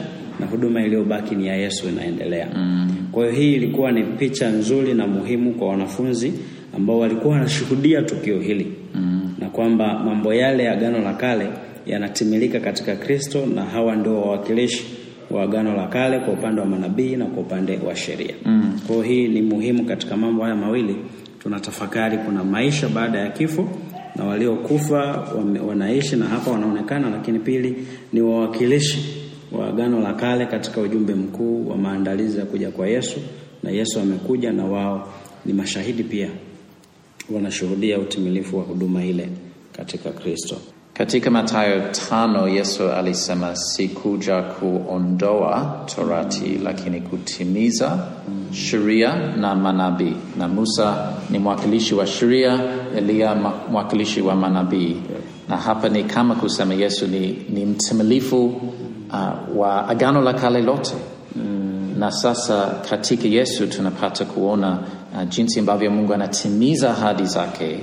na 0.41 0.47
huduma 0.47 0.83
iliyobaki 0.85 1.35
ni 1.35 1.47
ya 1.47 1.57
Yesu 1.57 1.89
inaendelea. 1.89 2.49
Mm. 2.57 2.91
Kwa 3.13 3.23
hiyo 3.27 3.37
hii 3.37 3.53
ilikuwa 3.55 3.93
ni 3.93 4.03
picha 4.03 4.49
nzuri 4.51 4.95
na 4.95 5.07
muhimu 5.07 5.53
kwa 5.55 5.69
wanafunzi 5.69 6.33
ambao 6.77 6.99
walikuwa 6.99 7.35
wanashuhudia 7.35 8.03
tukio 8.03 8.41
hili 8.41 8.73
mm. 8.95 9.35
na 9.39 9.49
kwamba 9.49 9.99
mambo 9.99 10.35
yale 10.35 10.65
ya 10.65 10.73
Agano 10.73 10.99
la 10.99 11.13
Kale 11.15 11.47
yanatimilika 11.87 12.61
katika 12.61 12.97
Kristo, 12.97 13.47
na 13.47 13.65
hawa 13.65 13.97
ndio 13.97 14.21
wawakilishi 14.21 14.85
wa 15.31 15.43
Agano 15.43 15.77
la 15.77 15.87
Kale 15.87 16.19
kwa 16.19 16.35
upande 16.35 16.61
wa 16.61 16.67
manabii 16.67 17.17
na 17.17 17.25
kwa 17.27 17.43
upande 17.43 17.79
wa 17.87 17.97
sheria. 17.97 18.35
Mm. 18.45 18.81
Kwa 18.87 18.97
hiyo 18.97 19.03
hii 19.09 19.29
ni 19.29 19.43
muhimu 19.43 19.85
katika 19.85 20.17
mambo 20.17 20.43
haya 20.43 20.57
mawili. 20.57 20.97
Tunatafakari 21.43 22.19
kuna 22.19 22.45
maisha 22.45 22.89
baada 22.89 23.19
ya 23.19 23.31
kifo 23.31 23.69
na 24.17 24.25
waliokufa 24.25 25.29
wanaishi 25.67 26.17
na 26.17 26.27
hapa 26.27 26.51
wanaonekana, 26.51 27.11
lakini 27.11 27.39
pili 27.39 27.87
ni 28.13 28.21
wawakilishi 28.21 29.23
wa 29.53 29.69
Agano 29.69 30.01
la 30.01 30.13
Kale 30.15 30.47
katika 30.47 30.81
ujumbe 30.81 31.15
mkuu 31.15 31.69
wa 31.69 31.77
maandalizi 31.77 32.39
ya 32.39 32.45
kuja 32.45 32.71
kwa 32.71 32.89
Yesu, 32.89 33.21
na 33.63 33.71
Yesu 33.71 34.01
amekuja 34.01 34.53
na 34.53 34.65
wao 34.65 35.13
ni 35.47 35.53
mashahidi 35.53 36.03
pia, 36.03 36.29
wanashuhudia 37.31 37.99
utimilifu 37.99 38.57
wa 38.59 38.63
huduma 38.65 39.05
ile 39.05 39.29
katika 39.77 40.11
Kristo. 40.11 40.57
Katika 40.95 41.31
Mathayo 41.31 41.81
tano 42.09 42.49
Yesu 42.49 42.89
alisema 42.93 43.57
sikuja 43.57 44.43
kuondoa 44.43 45.81
torati 45.97 46.59
lakini 46.65 47.01
kutimiza 47.01 47.99
sheria 48.53 49.15
na 49.37 49.55
manabii, 49.55 50.17
na 50.39 50.49
Musa 50.49 51.13
ni 51.31 51.39
mwakilishi 51.39 51.95
wa 51.95 52.07
sheria, 52.07 52.61
Eliya 52.97 53.35
mwakilishi 53.71 54.21
wa 54.23 54.37
manabii, 54.37 54.97
na 55.49 55.57
hapa 55.57 55.89
ni 55.89 56.05
kama 56.05 56.35
kusema 56.35 56.75
Yesu 56.75 57.07
ni, 57.07 57.39
ni 57.51 57.65
mtimilifu 57.67 58.45
uh, 58.47 59.57
wa 59.57 59.89
Agano 59.89 60.21
la 60.23 60.33
Kale 60.35 60.63
lote. 60.63 60.95
Mm. 61.37 61.95
na 61.99 62.11
sasa 62.11 62.67
katika 62.91 63.29
Yesu 63.29 63.67
tunapata 63.67 64.25
kuona 64.25 64.79
uh, 65.15 65.29
jinsi 65.29 65.61
ambavyo 65.61 65.91
Mungu 65.91 66.15
anatimiza 66.15 66.91
ahadi 66.91 67.25
zake. 67.27 67.79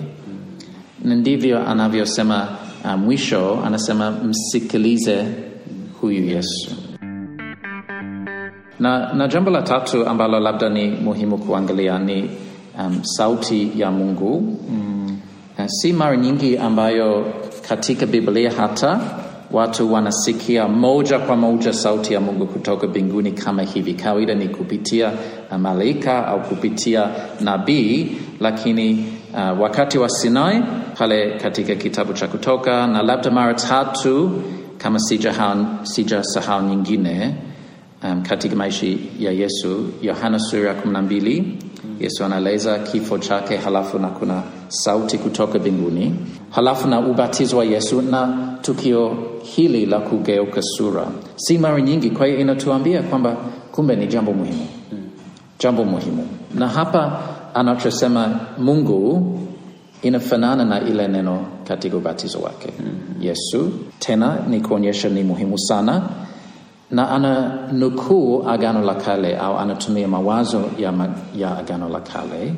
Na 1.04 1.16
ndivyo 1.16 1.68
anavyosema 1.68 2.48
uh, 2.86 2.96
mwisho 2.96 3.60
anasema 3.66 4.12
msikilize 4.12 5.26
huyu 6.02 6.24
Yesu. 6.26 6.76
Na, 8.80 9.14
na 9.14 9.28
jambo 9.28 9.52
la 9.52 9.62
tatu 9.62 10.06
ambalo 10.08 10.40
labda 10.40 10.70
ni 10.70 10.90
muhimu 10.90 11.38
kuangalia 11.38 12.00
ni 12.00 12.30
um, 12.80 13.00
sauti 13.04 13.72
ya 13.76 13.92
Mungu 13.92 14.58
mm. 14.72 15.18
si 15.68 15.94
mara 15.94 16.18
nyingi 16.18 16.58
ambayo 16.58 17.26
katika 17.70 18.06
Biblia 18.06 18.52
hata 18.52 19.00
watu 19.52 19.94
wanasikia 19.94 20.68
moja 20.68 21.20
kwa 21.20 21.36
moja 21.36 21.74
sauti 21.74 22.14
ya 22.14 22.20
Mungu 22.20 22.46
kutoka 22.48 22.88
mbinguni 22.88 23.32
kama 23.32 23.64
hivi. 23.64 23.94
Kawaida 23.94 24.36
ni 24.36 24.48
kupitia 24.48 25.12
malaika 25.58 26.28
au 26.28 26.42
kupitia 26.42 27.10
nabii, 27.42 28.12
lakini 28.40 29.06
uh, 29.34 29.62
wakati 29.62 29.98
wa 29.98 30.10
Sinai 30.10 30.64
pale 30.98 31.32
katika 31.42 31.76
kitabu 31.76 32.14
cha 32.14 32.28
Kutoka 32.28 32.88
na 32.88 33.02
labda 33.04 33.32
mara 33.32 33.54
tatu 33.54 34.32
kama 34.78 35.00
sijasahau 35.84 36.62
nyingine 36.62 37.36
um, 38.04 38.22
katika 38.24 38.56
maisha 38.56 38.88
ya 39.20 39.32
Yesu, 39.32 39.90
Yohana 40.02 40.40
sura 40.40 40.74
kumi 40.74 40.94
na 40.94 41.02
mbili 41.02 41.58
Yesu 42.00 42.24
anaeleza 42.26 42.80
kifo 42.80 43.18
chake, 43.18 43.58
halafu 43.58 44.00
na 44.00 44.08
kuna 44.08 44.44
sauti 44.68 45.18
kutoka 45.18 45.60
mbinguni, 45.60 46.16
halafu 46.50 46.88
na 46.88 47.00
ubatizo 47.00 47.58
wa 47.58 47.66
Yesu 47.66 48.02
na 48.02 48.38
tukio 48.62 49.18
hili 49.44 49.86
la 49.86 50.00
kugeuka 50.00 50.62
sura, 50.62 51.08
si 51.36 51.58
mara 51.58 51.82
nyingi. 51.82 52.10
Kwa 52.10 52.28
hiyo 52.28 52.40
inatuambia 52.40 53.02
kwamba 53.04 53.38
kumbe 53.72 53.96
ni 53.96 54.08
jambo 54.08 54.34
muhimu, 54.34 54.68
jambo 55.60 55.84
muhimu. 55.86 56.28
Na 56.56 56.68
hapa 56.68 57.20
anachosema 57.56 58.40
Mungu 58.58 59.40
inafanana 60.02 60.66
na 60.66 60.82
ile 60.82 61.08
neno 61.08 61.46
katika 61.68 61.98
ubatizo 61.98 62.40
wake 62.40 62.74
Yesu, 63.22 63.72
tena 64.00 64.38
ni 64.50 64.62
kuonyesha 64.62 65.10
ni 65.10 65.24
muhimu 65.24 65.60
sana 65.60 66.10
na 66.92 67.10
ana 67.10 67.60
nukuu 67.72 68.44
Agano 68.50 68.82
la 68.82 68.96
Kale 68.96 69.38
au 69.38 69.58
anatumia 69.60 70.08
mawazo 70.08 70.62
ya, 70.80 70.92
ma, 70.92 71.10
ya 71.38 71.58
Agano 71.58 71.90
la 71.90 72.00
Kale 72.00 72.54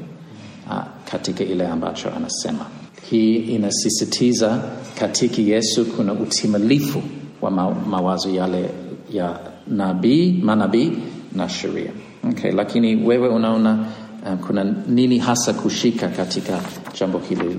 uh, 0.70 0.84
katika 1.12 1.44
ile 1.44 1.68
ambacho 1.68 2.10
anasema. 2.18 2.66
Hii 3.10 3.36
inasisitiza 3.36 4.62
katika 5.00 5.42
Yesu 5.42 5.86
kuna 5.86 6.14
utimilifu 6.14 7.02
wa 7.42 7.52
ma, 7.52 7.72
mawazo 7.72 8.30
yale 8.30 8.70
ya 9.12 9.40
nabii, 9.68 10.40
manabii 10.44 10.92
na 11.36 11.50
sheria. 11.50 11.92
Okay, 12.30 12.52
lakini 12.52 12.96
wewe 12.96 13.30
unaona 13.30 13.86
uh, 14.26 14.34
kuna 14.48 14.64
nini 14.88 15.18
hasa 15.20 15.54
kushika 15.54 16.08
katika 16.08 16.60
jambo 17.00 17.20
hili 17.30 17.58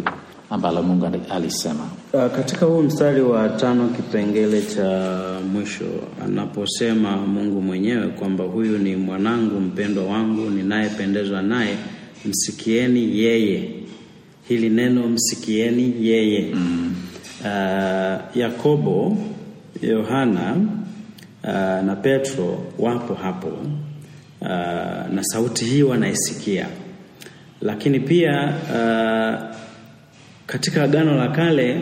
ambalo 0.51 0.83
Mungu 0.83 1.07
alisema. 1.31 1.89
Uh, 2.13 2.27
katika 2.27 2.67
huu 2.67 2.83
mstari 2.83 3.21
wa 3.23 3.49
tano 3.49 3.89
kipengele 3.89 4.63
cha 4.63 5.19
mwisho 5.53 5.85
anaposema 6.25 7.17
Mungu 7.17 7.63
mwenyewe 7.63 8.09
kwamba 8.09 8.45
huyu 8.45 8.79
ni 8.79 8.97
mwanangu 8.97 9.61
mpendwa 9.61 10.05
wangu 10.05 10.51
ninayependezwa 10.51 11.43
naye, 11.43 11.77
msikieni 12.25 13.19
yeye. 13.19 13.71
Hili 14.49 14.69
neno 14.71 15.09
msikieni 15.09 15.95
yeye 16.07 16.55
mm. 16.55 16.95
uh, 17.41 18.37
Yakobo, 18.37 19.17
Yohana 19.83 20.57
uh, 21.45 21.51
na 21.87 21.97
Petro 22.03 22.59
wapo 22.79 23.15
hapo 23.15 23.49
uh, 24.43 24.49
na 25.15 25.21
sauti 25.25 25.65
hii 25.65 25.83
wanaisikia, 25.83 26.67
lakini 27.61 28.01
pia 28.01 28.55
uh, 28.71 29.57
katika 30.47 30.83
Agano 30.83 31.17
la 31.17 31.29
Kale 31.29 31.81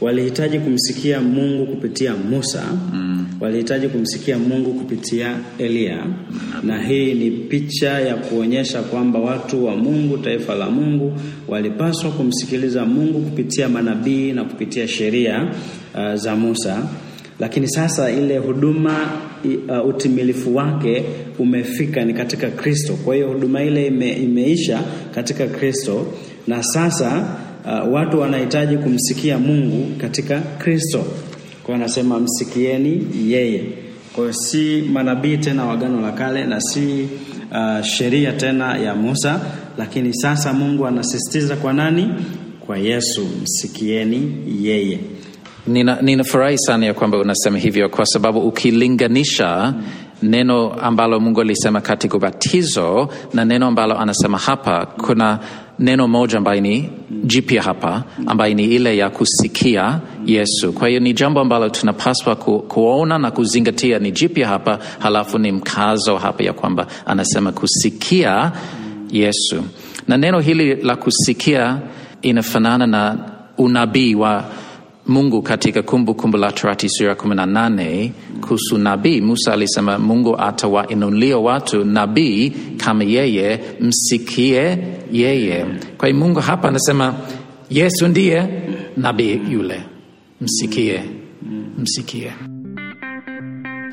walihitaji 0.00 0.58
kumsikia 0.58 1.20
Mungu 1.20 1.66
kupitia 1.66 2.14
Musa 2.16 2.62
mm. 2.92 3.26
walihitaji 3.40 3.88
kumsikia 3.88 4.38
Mungu 4.38 4.72
kupitia 4.74 5.36
Eliya 5.58 6.04
mm. 6.04 6.40
na 6.62 6.82
hii 6.82 7.14
ni 7.14 7.30
picha 7.30 8.00
ya 8.00 8.14
kuonyesha 8.16 8.82
kwamba 8.82 9.18
watu 9.18 9.64
wa 9.66 9.76
Mungu, 9.76 10.18
taifa 10.18 10.54
la 10.54 10.70
Mungu, 10.70 11.12
walipaswa 11.48 12.10
kumsikiliza 12.10 12.84
Mungu 12.84 13.20
kupitia 13.20 13.68
manabii 13.68 14.32
na 14.32 14.44
kupitia 14.44 14.88
sheria 14.88 15.48
uh, 15.94 16.14
za 16.14 16.36
Musa, 16.36 16.88
lakini 17.40 17.68
sasa 17.68 18.10
ile 18.10 18.38
huduma 18.38 19.12
uh, 19.68 19.88
utimilifu 19.88 20.56
wake 20.56 21.04
umefika 21.38 22.04
ni 22.04 22.14
katika 22.14 22.50
Kristo. 22.50 22.92
Kwa 23.04 23.14
hiyo 23.14 23.28
huduma 23.32 23.62
ile 23.62 23.86
ime, 23.86 24.10
imeisha 24.12 24.82
katika 25.14 25.46
Kristo 25.46 26.06
na 26.46 26.62
sasa 26.62 27.28
uh, 27.64 27.92
watu 27.92 28.20
wanahitaji 28.20 28.76
kumsikia 28.78 29.38
Mungu 29.38 29.96
katika 30.00 30.40
Kristo. 30.40 30.98
Kwa 31.62 31.74
hiyo 31.74 31.84
anasema 31.84 32.20
msikieni 32.20 33.06
yeye. 33.28 33.64
Kwa 34.12 34.24
hiyo 34.24 34.32
si 34.34 34.82
manabii 34.92 35.36
tena 35.36 35.64
wa 35.64 35.72
Agano 35.72 36.00
la 36.00 36.12
Kale 36.12 36.44
na 36.46 36.60
si 36.60 37.08
uh, 37.52 37.82
sheria 37.84 38.32
tena 38.32 38.78
ya 38.78 38.94
Musa, 38.94 39.40
lakini 39.78 40.14
sasa 40.14 40.52
Mungu 40.52 40.86
anasisitiza 40.86 41.56
kwa 41.56 41.72
nani? 41.72 42.08
Kwa 42.66 42.78
Yesu, 42.78 43.28
msikieni 43.42 44.32
yeye. 44.62 44.98
Nina, 45.66 45.98
ninafurahi 46.02 46.58
sana 46.58 46.86
ya 46.86 46.94
kwamba 46.94 47.18
unasema 47.18 47.58
hivyo 47.58 47.88
kwa 47.88 48.06
sababu 48.06 48.38
ukilinganisha 48.40 49.74
neno 50.22 50.72
ambalo 50.72 51.20
Mungu 51.20 51.40
alisema 51.40 51.80
katika 51.80 52.16
ubatizo 52.16 53.08
na 53.34 53.44
neno 53.44 53.66
ambalo 53.66 53.98
anasema 53.98 54.38
hapa, 54.38 54.86
kuna 54.86 55.38
neno 55.78 56.08
moja 56.08 56.38
ambaye 56.38 56.60
ni 56.60 56.90
jipya 57.24 57.62
hapa, 57.62 58.02
ambaye 58.26 58.54
ni 58.54 58.64
ile 58.64 58.96
ya 58.96 59.10
kusikia 59.10 60.00
Yesu. 60.26 60.72
Kwa 60.72 60.88
hiyo 60.88 61.00
ni 61.00 61.12
jambo 61.12 61.40
ambalo 61.40 61.68
tunapaswa 61.68 62.36
ku, 62.36 62.58
kuona 62.58 63.18
na 63.18 63.30
kuzingatia, 63.30 63.98
ni 63.98 64.12
jipya 64.12 64.48
hapa, 64.48 64.78
halafu 64.98 65.38
ni 65.38 65.52
mkazo 65.52 66.16
hapa 66.16 66.44
ya 66.44 66.52
kwamba 66.52 66.86
anasema 67.06 67.52
kusikia 67.52 68.52
Yesu, 69.10 69.62
na 70.08 70.16
neno 70.16 70.40
hili 70.40 70.74
la 70.74 70.96
kusikia 70.96 71.78
inafanana 72.22 72.86
na 72.86 73.18
unabii 73.58 74.14
wa 74.14 74.44
Mungu 75.08 75.42
katika 75.42 75.82
Kumbukumbu 75.82 76.36
la 76.36 76.52
Torati 76.52 76.88
sura 76.88 77.14
kumi 77.14 77.34
na 77.34 77.46
nane 77.46 78.12
kuhusu 78.40 78.78
nabii 78.78 79.20
Musa 79.20 79.52
alisema, 79.52 79.98
Mungu 79.98 80.36
atawainulia 80.38 81.38
watu 81.38 81.84
nabii 81.84 82.50
kama 82.76 83.04
yeye, 83.04 83.60
msikie 83.80 84.78
yeye. 85.12 85.66
Kwa 85.98 86.08
hiyo 86.08 86.20
Mungu 86.20 86.40
hapa 86.40 86.68
anasema 86.68 87.14
Yesu 87.70 88.08
ndiye 88.08 88.48
nabii 88.96 89.40
yule, 89.50 89.82
msikie, 90.40 91.00
msikie. 91.78 92.32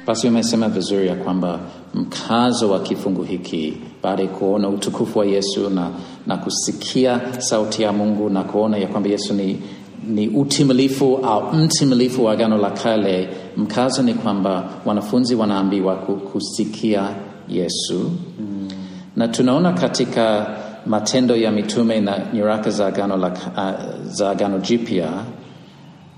Basi 0.08 0.28
umesema 0.28 0.70
vizuri 0.70 1.08
ya 1.08 1.16
kwamba 1.16 1.60
mkazo 1.94 2.70
wa 2.72 2.80
kifungu 2.80 3.24
hiki 3.24 3.74
baada 4.04 4.22
ya 4.22 4.28
kuona 4.30 4.70
utukufu 4.70 5.20
wa 5.20 5.26
Yesu 5.26 5.70
na, 5.70 5.90
na 6.28 6.38
kusikia 6.38 7.22
sauti 7.42 7.82
ya 7.84 7.94
Mungu 7.94 8.30
na 8.30 8.44
kuona 8.44 8.78
ya 8.78 8.88
kwamba 8.88 9.10
Yesu 9.10 9.34
ni 9.34 9.60
ni 10.08 10.28
utimilifu 10.28 11.18
au 11.24 11.54
mtimilifu 11.54 12.26
wa 12.26 12.32
Agano 12.34 12.58
la 12.58 12.72
Kale. 12.72 13.30
Mkazo 13.58 14.02
ni 14.02 14.14
kwamba 14.14 14.64
wanafunzi 14.86 15.36
wanaambiwa 15.36 15.96
kusikia 15.96 17.10
Yesu 17.50 18.12
mm. 18.40 18.68
na 19.16 19.28
tunaona 19.28 19.74
katika 19.74 20.48
Matendo 20.86 21.36
ya 21.36 21.52
Mitume 21.52 22.00
na 22.00 22.20
nyaraka 22.34 22.70
za 22.70 22.88
Agano, 22.88 23.18
la, 23.18 23.28
uh, 23.28 24.06
za 24.06 24.30
Agano 24.30 24.60
Jipya 24.60 25.10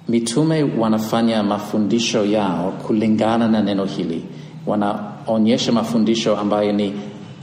mitume 0.09 0.63
wanafanya 0.63 1.43
mafundisho 1.43 2.25
yao 2.25 2.73
kulingana 2.87 3.47
na 3.47 3.61
neno 3.61 3.85
hili, 3.85 4.25
wanaonyesha 4.67 5.71
mafundisho 5.71 6.37
ambayo 6.37 6.71
ni 6.71 6.93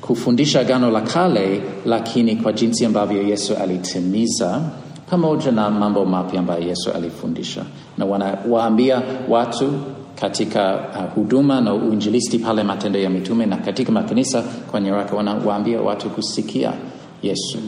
kufundisha 0.01 0.61
Agano 0.61 0.91
la 0.91 1.01
Kale, 1.01 1.63
lakini 1.87 2.37
kwa 2.37 2.53
jinsi 2.53 2.85
ambavyo 2.85 3.23
Yesu 3.23 3.55
alitimiza 3.57 4.63
pamoja 5.13 5.53
na 5.53 5.71
mambo 5.71 6.05
mapya 6.05 6.41
ambayo 6.41 6.63
Yesu 6.69 6.91
alifundisha, 6.91 7.65
na 7.99 8.05
wanawaambia 8.05 9.03
watu 9.29 9.73
katika 10.21 10.75
uh, 10.75 11.15
huduma 11.15 11.61
na 11.61 11.75
uinjilisti 11.75 12.39
pale 12.39 12.63
Matendo 12.63 12.99
ya 12.99 13.11
Mitume 13.11 13.47
na 13.47 13.57
katika 13.57 13.93
makanisa 13.93 14.43
kwa 14.71 14.81
nyaraka, 14.81 15.17
wanawaambia 15.17 15.81
watu 15.81 16.11
kusikia 16.11 16.73
Yesu 17.23 17.59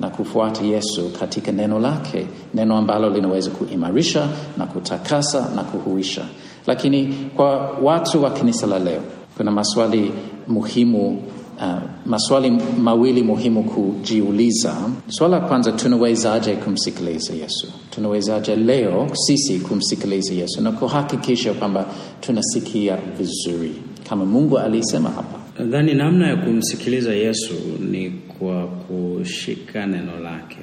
na 0.00 0.08
kufuata 0.10 0.64
Yesu 0.64 1.10
katika 1.20 1.52
neno 1.52 1.78
lake, 1.78 2.26
neno 2.54 2.76
ambalo 2.76 3.10
linaweza 3.10 3.50
kuimarisha 3.50 4.28
na 4.58 4.66
kutakasa 4.66 5.48
na 5.56 5.62
kuhuisha. 5.62 6.22
Lakini 6.66 7.06
kwa 7.36 7.70
watu 7.82 8.22
wa 8.22 8.30
kanisa 8.30 8.66
la 8.66 8.78
leo 8.78 9.00
kuna 9.36 9.50
maswali 9.50 10.12
muhimu 10.46 11.22
Uh, 11.60 11.78
maswali 12.06 12.50
mawili 12.78 13.22
muhimu 13.22 13.64
kujiuliza. 13.64 14.76
Swala 15.08 15.38
la 15.38 15.46
kwanza, 15.48 15.72
tunawezaje 15.72 16.56
kumsikiliza 16.56 17.34
Yesu? 17.34 17.72
Tunawezaje 17.90 18.56
leo 18.56 19.08
sisi 19.14 19.58
kumsikiliza 19.58 20.34
Yesu 20.34 20.60
na 20.62 20.72
kuhakikisha 20.72 21.54
kwamba 21.54 21.86
tunasikia 22.20 22.96
vizuri 23.18 23.72
kama 24.08 24.24
Mungu 24.24 24.58
alisema 24.58 25.10
hapa? 25.10 25.38
Nadhani 25.58 25.94
namna 25.94 26.28
ya 26.28 26.36
kumsikiliza 26.36 27.14
Yesu 27.14 27.54
ni 27.90 28.10
kwa 28.10 28.66
kushika 28.66 29.86
neno 29.86 30.20
lake. 30.20 30.58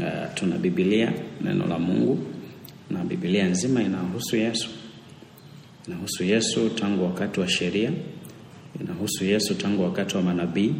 Uh, 0.00 0.06
tuna 0.34 0.56
Biblia, 0.56 1.12
neno 1.44 1.66
la 1.66 1.78
Mungu, 1.78 2.18
na 2.90 3.04
Biblia 3.04 3.46
nzima 3.48 3.82
inahusu 3.82 4.36
Yesu, 4.36 4.68
inahusu 5.88 6.24
Yesu 6.24 6.68
tangu 6.70 7.04
wakati 7.04 7.40
wa 7.40 7.48
sheria 7.48 7.90
inahusu 8.80 9.24
Yesu 9.24 9.54
tangu 9.54 9.82
wakati 9.82 10.16
wa 10.16 10.22
manabii 10.22 10.74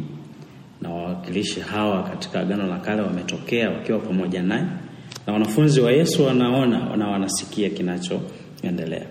na 0.81 0.89
wawakilishi 0.89 1.59
hawa 1.59 2.03
katika 2.03 2.39
Agano 2.39 2.67
la 2.67 2.77
Kale 2.79 3.01
wametokea 3.01 3.69
wakiwa 3.69 3.99
pamoja 3.99 4.41
naye, 4.43 4.63
na 5.27 5.33
wanafunzi 5.33 5.81
wa 5.81 5.91
Yesu 5.91 6.25
wanaona 6.25 6.95
na 6.97 7.07
wanasikia 7.07 7.69
kinachoendelea. 7.69 9.05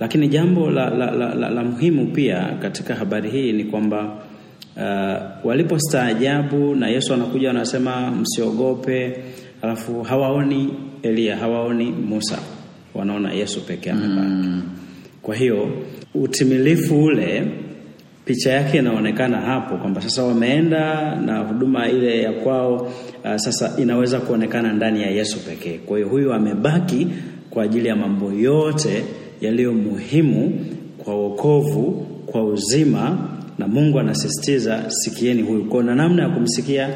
Lakini 0.00 0.28
jambo 0.28 0.70
la, 0.70 0.90
la, 0.90 1.10
la, 1.10 1.34
la, 1.34 1.50
la 1.50 1.64
muhimu 1.64 2.06
pia 2.06 2.56
katika 2.62 2.94
habari 2.94 3.30
hii 3.30 3.52
ni 3.52 3.64
kwamba 3.64 4.18
uh, 4.76 5.46
walipostaajabu 5.46 6.74
na 6.74 6.88
Yesu 6.88 7.14
anakuja 7.14 7.50
anasema 7.50 8.10
msiogope, 8.10 9.16
alafu 9.62 10.02
hawaoni 10.02 10.74
Eliya, 11.02 11.36
hawaoni 11.36 11.84
Musa, 11.92 12.38
wanaona 12.94 13.32
Yesu 13.32 13.66
pekee 13.66 13.90
amebaki. 13.90 14.28
Mm. 14.48 14.62
Kwa 15.22 15.34
hiyo 15.36 15.68
utimilifu 16.14 17.04
ule 17.04 17.50
picha 18.24 18.52
yake 18.52 18.78
inaonekana 18.78 19.40
hapo 19.40 19.76
kwamba 19.76 20.00
sasa 20.00 20.22
wameenda 20.24 21.14
na 21.14 21.38
huduma 21.38 21.88
ile 21.88 22.22
ya 22.22 22.32
kwao, 22.32 22.74
uh, 23.24 23.36
sasa 23.36 23.72
inaweza 23.78 24.20
kuonekana 24.20 24.72
ndani 24.72 25.02
ya 25.02 25.10
Yesu 25.10 25.38
pekee. 25.46 25.78
Kwa 25.78 25.96
hiyo 25.98 26.08
huyu 26.08 26.32
amebaki 26.32 27.06
kwa 27.50 27.64
ajili 27.64 27.88
ya 27.88 27.96
mambo 27.96 28.32
yote 28.32 29.04
yaliyo 29.40 29.72
muhimu 29.72 30.66
kwa 30.98 31.14
wokovu, 31.14 32.06
kwa 32.26 32.44
uzima, 32.44 33.28
na 33.58 33.68
Mungu 33.68 33.98
anasisitiza 34.00 34.84
sikieni 34.90 35.42
huyu. 35.42 35.64
Kwa 35.64 35.84
na 35.84 35.94
namna 35.94 36.22
ya 36.22 36.28
kumsikia 36.28 36.88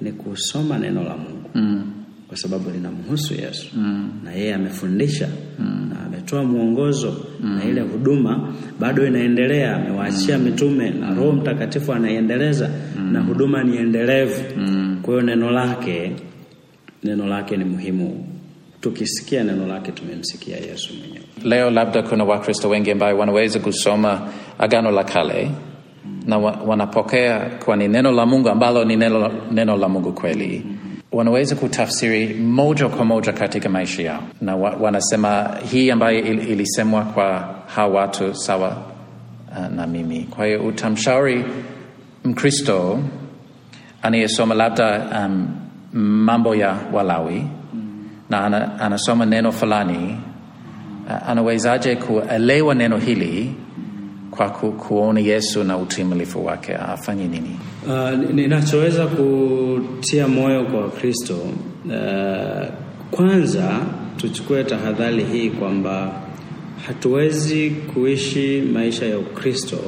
ni 0.00 0.12
kusoma 0.12 0.78
neno 0.78 1.02
la 1.04 1.16
Mungu 1.16 1.50
mm. 1.54 1.92
kwa 2.28 2.36
sababu 2.36 2.70
linamhusu 2.70 3.34
Yesu 3.34 3.66
mm. 3.76 4.10
na 4.24 4.32
yeye 4.32 4.54
amefundisha 4.54 5.28
mm. 5.58 5.88
na 5.90 6.06
ametoa 6.26 6.44
mwongozo 6.44 7.14
mm. 7.40 7.56
na 7.58 7.64
ile 7.64 7.80
huduma 7.80 8.52
bado 8.80 9.06
inaendelea, 9.06 9.76
amewaachia 9.76 10.38
mm. 10.38 10.44
mitume 10.44 10.90
na 10.90 11.14
Roho 11.14 11.32
Mtakatifu 11.32 11.92
anaiendeleza 11.92 12.70
mm. 12.98 13.12
na 13.12 13.20
huduma 13.20 13.64
ni 13.64 13.76
endelevu 13.76 14.42
mm. 14.56 14.98
kwa 15.02 15.14
hiyo 15.14 15.26
neno 15.26 15.50
lake 15.50 16.12
neno 17.04 17.26
lake 17.26 17.56
ni 17.56 17.64
muhimu. 17.64 18.26
Tukisikia 18.80 19.44
neno 19.44 19.66
lake 19.66 19.92
tumemsikia 19.92 20.56
Yesu 20.56 20.94
mwenyewe. 20.98 21.24
Leo 21.44 21.70
labda 21.70 22.02
kuna 22.02 22.24
Wakristo 22.24 22.68
wengi 22.68 22.90
ambao 22.90 23.18
wanaweza 23.18 23.58
kusoma 23.58 24.28
Agano 24.58 24.90
la 24.90 25.04
Kale 25.04 25.50
na 26.26 26.38
wa, 26.38 26.52
wanapokea 26.66 27.50
kwa 27.64 27.76
ni 27.76 27.88
neno 27.88 28.12
la 28.12 28.26
Mungu 28.26 28.48
ambalo 28.48 28.84
ni 28.84 28.96
neno, 28.96 29.32
neno 29.52 29.76
la 29.76 29.88
Mungu 29.88 30.12
kweli 30.12 30.64
wanaweza 31.12 31.56
kutafsiri 31.56 32.34
moja 32.34 32.88
kwa 32.88 33.04
moja 33.04 33.32
katika 33.32 33.68
maisha 33.68 34.02
yao, 34.02 34.22
na 34.40 34.56
wa, 34.56 34.70
wanasema 34.70 35.50
hii 35.70 35.90
ambayo 35.90 36.18
il, 36.18 36.48
ilisemwa 36.50 37.02
kwa 37.04 37.54
hawa 37.74 38.00
watu 38.00 38.34
sawa 38.34 38.76
uh, 39.58 39.76
na 39.76 39.86
mimi. 39.86 40.20
Kwa 40.30 40.46
hiyo 40.46 40.64
utamshauri 40.64 41.44
Mkristo 42.24 42.98
anayesoma 44.02 44.54
labda 44.54 45.06
um, 45.26 45.48
mambo 46.24 46.54
ya 46.54 46.76
Walawi 46.92 47.46
na 48.30 48.44
ana, 48.44 48.80
anasoma 48.80 49.26
neno 49.26 49.52
fulani 49.52 50.18
uh, 51.06 51.28
anawezaje 51.28 51.96
kuelewa 51.96 52.74
neno 52.74 52.96
hili 52.98 53.54
kwa 54.36 54.50
ku, 54.50 54.72
kuona 54.72 55.20
Yesu 55.20 55.64
na 55.64 55.78
utimilifu 55.78 56.44
wake, 56.46 56.74
afanye 56.74 57.28
nini? 57.28 57.56
Uh, 57.86 58.10
ninachoweza 58.34 59.06
kutia 59.06 60.28
moyo 60.28 60.64
kwa 60.64 60.80
Wakristo 60.80 61.34
uh, 61.86 62.66
kwanza 63.10 63.80
tuchukue 64.16 64.64
tahadhari 64.64 65.24
hii 65.24 65.50
kwamba 65.50 66.12
hatuwezi 66.86 67.70
kuishi 67.70 68.60
maisha 68.72 69.06
ya 69.06 69.18
Ukristo 69.18 69.78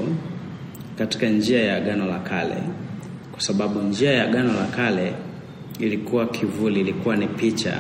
katika 0.99 1.29
njia 1.29 1.65
ya 1.65 1.77
Agano 1.77 2.07
la 2.07 2.19
Kale, 2.19 2.57
kwa 3.33 3.41
sababu 3.41 3.81
njia 3.81 4.13
ya 4.13 4.25
Agano 4.25 4.53
la 4.53 4.65
Kale 4.67 5.13
ilikuwa 5.79 6.27
kivuli, 6.27 6.81
ilikuwa 6.81 7.17
ni 7.17 7.27
picha, 7.27 7.75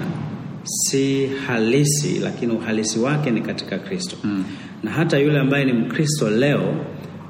si 0.65 1.27
halisi, 1.47 2.19
lakini 2.19 2.53
uhalisi 2.53 2.99
wake 2.99 3.31
ni 3.31 3.41
katika 3.41 3.79
Kristo 3.79 4.17
mm. 4.25 4.45
Na 4.83 4.91
hata 4.91 5.19
yule 5.19 5.39
ambaye 5.39 5.65
ni 5.65 5.73
Mkristo 5.73 6.31
leo 6.31 6.75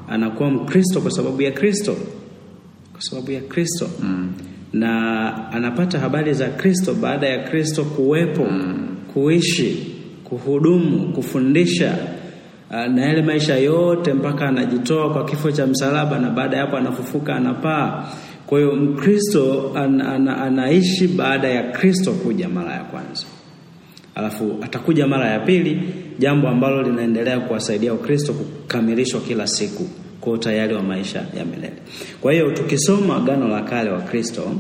anakuwa 0.09 0.51
Mkristo 0.51 1.01
kwa 1.01 1.11
sababu 1.11 1.43
ya 1.43 1.51
Kristo. 1.53 1.97
Kwa 2.93 3.01
sababu 3.03 3.31
ya 3.31 3.41
Kristo. 3.41 3.89
Mm. 4.03 4.33
na 4.73 5.53
anapata 5.53 5.99
habari 5.99 6.33
za 6.35 6.49
Kristo 6.49 6.95
baada 6.95 7.27
ya 7.29 7.49
Kristo 7.49 7.85
kuwepo 7.85 8.47
kuishi 9.15 9.95
kuhudumu 10.25 11.13
kufundisha 11.13 11.99
uh, 12.71 12.77
na 12.95 13.03
yale 13.03 13.23
maisha 13.23 13.57
yote 13.57 14.13
mpaka 14.13 14.49
anajitoa 14.49 15.13
kwa 15.13 15.25
kifo 15.25 15.53
cha 15.53 15.67
msalaba 15.67 16.19
na 16.19 16.31
baada 16.31 16.57
ya 16.57 16.63
hapo 16.63 16.77
anafufuka 16.77 17.37
anapaa. 17.37 18.05
Kwa 18.47 18.59
hiyo 18.59 18.77
mkristo 18.77 19.73
an, 19.75 20.01
an, 20.01 20.29
anaishi 20.29 21.09
baada 21.09 21.49
ya 21.49 21.63
kristo 21.73 22.13
kuja 22.13 22.49
mara 22.49 22.73
ya 22.73 22.85
kwanza 22.85 23.27
alafu 24.19 24.57
atakuja 24.63 25.07
mara 25.07 25.31
ya 25.31 25.41
pili 25.41 25.81
jambo 26.19 26.49
ambalo 26.49 26.83
linaendelea 26.83 27.41
kuwasaidia 27.41 27.93
wakristo 27.93 28.33
kukamilishwa 28.33 29.21
kila 29.21 29.47
siku 29.47 29.89
kwa 30.21 30.33
utayari 30.33 30.75
wa 30.75 30.83
maisha 30.83 31.19
ya 31.39 31.45
milele. 31.45 31.73
Kwa 32.21 32.33
hiyo 32.33 32.51
tukisoma 32.51 33.17
agano 33.17 33.49
la 33.49 33.63
kale 33.63 33.91
wa 33.91 34.01
kristo 34.01 34.53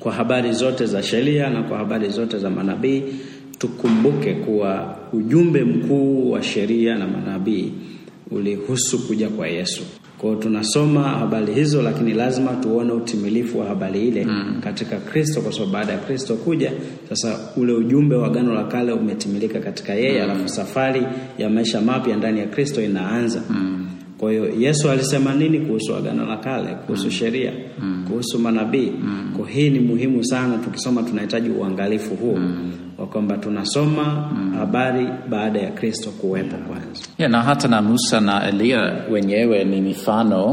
kwa 0.00 0.12
habari 0.12 0.52
zote 0.52 0.86
za 0.86 1.02
sheria 1.02 1.50
na 1.50 1.62
kwa 1.62 1.78
habari 1.78 2.08
zote 2.08 2.38
za 2.38 2.50
manabii 2.50 3.02
tukumbuke 3.58 4.34
kuwa 4.34 4.96
ujumbe 5.12 5.64
mkuu 5.64 6.30
wa 6.30 6.42
sheria 6.42 6.94
na 6.98 7.06
manabii 7.06 7.72
ulihusu 8.30 9.06
kuja 9.06 9.28
kwa 9.28 9.48
yesu 9.48 9.82
kwao 10.20 10.34
tunasoma 10.36 11.02
habari 11.02 11.54
hizo 11.54 11.82
lakini 11.82 12.12
lazima 12.14 12.52
tuone 12.52 12.92
utimilifu 12.92 13.58
wa 13.58 13.66
habari 13.66 14.08
ile 14.08 14.24
mm. 14.24 14.60
katika 14.64 14.96
kristo 14.96 15.40
kwa 15.40 15.52
sababu 15.52 15.72
baada 15.72 15.92
ya 15.92 15.98
kristo 15.98 16.34
kuja 16.36 16.72
sasa 17.08 17.38
ule 17.56 17.72
ujumbe 17.72 18.16
wa 18.16 18.30
gano 18.30 18.54
la 18.54 18.64
kale 18.64 18.92
umetimilika 18.92 19.60
katika 19.60 19.94
yeye 19.94 20.18
mm. 20.24 20.30
alafu 20.30 20.48
safari 20.48 21.02
ya 21.38 21.50
maisha 21.50 21.80
mapya 21.80 22.16
ndani 22.16 22.40
ya 22.40 22.46
kristo 22.46 22.82
inaanza 22.82 23.42
mm. 23.50 23.89
Kwa 24.20 24.30
hiyo 24.30 24.50
yesu 24.58 24.90
alisema 24.90 25.34
nini 25.34 25.60
kuhusu 25.60 25.96
agano 25.96 26.26
la 26.26 26.36
kale 26.36 26.74
kuhusu 26.74 27.04
mm. 27.04 27.10
sheria 27.10 27.52
mm. 27.82 28.04
kuhusu 28.08 28.38
manabii 28.38 28.92
mm. 29.02 29.34
kwa 29.36 29.48
hii 29.48 29.70
ni 29.70 29.80
muhimu 29.80 30.24
sana 30.24 30.58
tukisoma 30.58 31.02
tunahitaji 31.02 31.50
uangalifu 31.50 32.14
huo 32.14 32.36
mm 32.36 32.72
wa 33.00 33.06
kwamba 33.06 33.36
tunasoma 33.36 34.30
mm. 34.34 34.52
habari 34.58 35.08
baada 35.28 35.58
ya 35.60 35.70
kristo 35.70 36.10
kuwepo 36.10 36.56
kwanza 36.56 37.02
yeah, 37.18 37.32
na 37.32 37.42
hata 37.42 37.68
na 37.68 37.82
musa 37.82 38.20
na 38.20 38.48
eliya 38.48 39.04
wenyewe 39.10 39.64
ni 39.64 39.80
mifano 39.80 40.52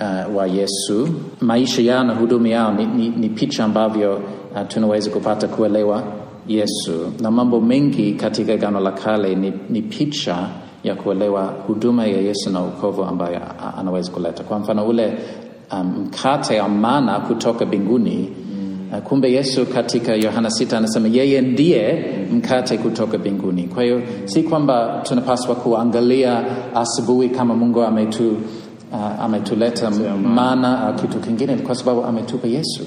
uh, 0.00 0.36
wa 0.36 0.46
yesu 0.46 1.08
maisha 1.40 1.82
yao 1.82 2.04
na 2.04 2.14
huduma 2.14 2.48
yao 2.48 2.72
ni, 2.74 2.86
ni, 2.86 3.08
ni 3.08 3.28
picha 3.28 3.64
ambavyo 3.64 4.14
uh, 4.54 4.68
tunaweza 4.68 5.10
kupata 5.10 5.48
kuelewa 5.48 6.04
yesu 6.48 7.12
na 7.20 7.30
mambo 7.30 7.60
mengi 7.60 8.12
katika 8.12 8.56
gano 8.56 8.80
la 8.80 8.92
kale 8.92 9.34
ni, 9.34 9.52
ni 9.70 9.82
picha 9.82 10.48
ya 10.84 10.94
kuelewa 10.94 11.54
huduma 11.66 12.06
ya 12.06 12.20
yesu 12.20 12.50
na 12.50 12.60
ukovu 12.60 13.04
ambayo 13.04 13.40
anaweza 13.78 14.12
kuleta. 14.12 14.44
Kwa 14.44 14.58
mfano 14.58 14.86
ule 14.86 15.12
um, 15.72 15.86
mkate 16.06 16.60
um, 16.60 16.78
mana 16.80 17.20
kutoka 17.20 17.66
mbinguni 17.66 18.28
mm. 18.92 19.00
kumbe 19.00 19.32
yesu 19.32 19.66
katika 19.66 20.14
yohana 20.14 20.48
6 20.48 20.76
anasema 20.76 21.08
yeye 21.08 21.40
ndiye 21.40 22.04
mkate 22.32 22.78
kutoka 22.78 23.18
mbinguni 23.18 23.62
kwa 23.62 23.82
hiyo 23.82 24.02
si 24.24 24.42
kwamba 24.42 25.00
tunapaswa 25.02 25.54
kuangalia 25.54 26.44
asubuhi 26.74 27.28
kama 27.28 27.54
mungu 27.54 27.82
ametu 27.82 28.36
uh, 28.92 29.24
ametuleta 29.24 29.90
mana. 30.22 30.86
au 30.86 30.94
kitu 30.94 31.18
kingine 31.18 31.56
kwa 31.56 31.74
sababu 31.74 32.04
ametupa 32.04 32.48
yesu 32.48 32.82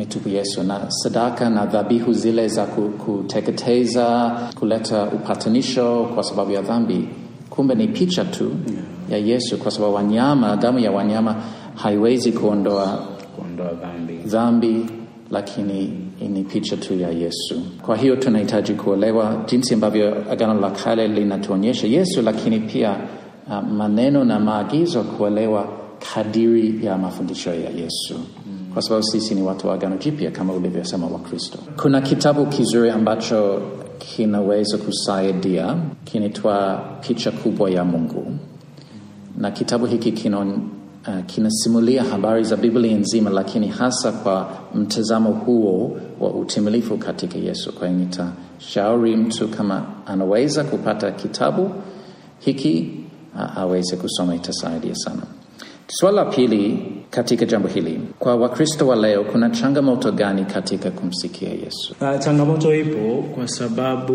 ametupa 0.00 0.30
yesu 0.30 0.62
na 0.62 0.90
sadaka 0.90 1.50
na 1.50 1.66
dhabihu 1.66 2.12
zile 2.12 2.48
za 2.48 2.64
kuteketeza 2.66 4.30
kuleta 4.58 5.04
upatanisho 5.04 6.04
kwa 6.14 6.22
sababu 6.22 6.52
ya 6.52 6.62
dhambi. 6.62 7.08
Kumbe 7.50 7.74
ni 7.74 7.88
picha 7.88 8.24
tu 8.24 8.52
ya 9.10 9.18
yesu 9.18 9.58
kwa 9.58 9.70
sababu 9.70 9.94
wanyama 9.94 10.56
damu 10.56 10.78
ya 10.78 10.90
wanyama 10.90 11.36
haiwezi 11.74 12.32
kuondoa 12.32 12.98
kuondoa 13.36 13.72
dhambi. 13.72 14.14
dhambi 14.26 14.86
lakini 15.30 15.92
ni 16.28 16.42
picha 16.42 16.76
tu 16.76 16.98
ya 16.98 17.10
yesu. 17.10 17.60
Kwa 17.82 17.96
hiyo 17.96 18.16
tunahitaji 18.16 18.72
kuelewa 18.74 19.44
jinsi 19.46 19.74
ambavyo 19.74 20.16
agano 20.32 20.60
la 20.60 20.70
kale 20.70 21.08
linatuonyesha 21.08 21.86
yesu 21.86 22.22
lakini 22.22 22.60
pia 22.60 22.96
uh, 23.48 23.62
maneno 23.68 24.24
na 24.24 24.40
maagizo 24.40 25.02
kuelewa 25.02 25.68
kadiri 26.14 26.86
ya 26.86 26.98
mafundisho 26.98 27.50
ya 27.50 27.70
yesu 27.70 28.14
kwa 28.72 28.82
sababu 28.82 29.02
sisi 29.02 29.34
ni 29.34 29.42
watu 29.42 29.68
wa 29.68 29.74
agano 29.74 29.96
jipya 29.96 30.30
kama 30.30 30.52
ulivyosema 30.52 31.06
Wakristo. 31.06 31.58
kuna 31.82 32.00
kitabu 32.00 32.46
kizuri 32.46 32.90
ambacho 32.90 33.62
kinaweza 33.98 34.78
kusaidia 34.78 35.76
kinaitwa 36.04 36.76
picha 37.00 37.30
kubwa 37.30 37.70
ya 37.70 37.84
mungu. 37.84 38.32
Na 39.38 39.50
kitabu 39.50 39.86
hiki 39.86 40.12
kina, 40.12 40.38
uh, 40.40 41.24
kinasimulia 41.26 42.04
habari 42.04 42.44
za 42.44 42.56
biblia 42.56 42.96
nzima 42.98 43.30
lakini 43.30 43.68
hasa 43.68 44.12
kwa 44.12 44.50
mtazamo 44.74 45.30
huo 45.32 45.96
wa 46.20 46.30
utimilifu 46.30 46.96
katika 46.98 47.38
yesu. 47.38 47.72
Kwa 47.72 47.88
hiyo 47.88 48.00
nitashauri 48.00 49.16
mtu 49.16 49.48
kama 49.48 49.86
anaweza 50.06 50.64
kupata 50.64 51.10
kitabu 51.10 51.70
hiki 52.38 52.90
uh, 53.34 53.58
aweze 53.58 53.96
kusoma 53.96 54.34
itasaidia 54.34 54.94
sana. 54.94 55.22
Swala 55.86 56.24
la 56.24 56.30
pili 56.30 56.86
katika 57.10 57.44
jambo 57.46 57.68
hili 57.68 58.00
kwa 58.18 58.36
wakristo 58.36 58.88
wa 58.88 58.96
leo 58.96 59.24
kuna 59.24 59.50
changamoto 59.50 60.12
gani 60.12 60.44
katika 60.44 60.90
kumsikia 60.90 61.48
yesu 61.48 61.94
Uh, 62.00 62.18
changamoto 62.18 62.74
ipo 62.74 63.22
kwa 63.34 63.48
sababu 63.48 64.14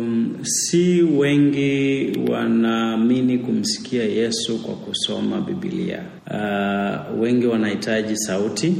mm, 0.00 0.38
si 0.42 1.02
wengi 1.02 2.12
wanaamini 2.30 3.38
kumsikia 3.38 4.04
Yesu 4.04 4.62
kwa 4.62 4.74
kusoma 4.74 5.40
Biblia. 5.40 6.02
Uh, 6.30 7.20
wengi 7.22 7.46
wanahitaji 7.46 8.16
sauti, 8.16 8.74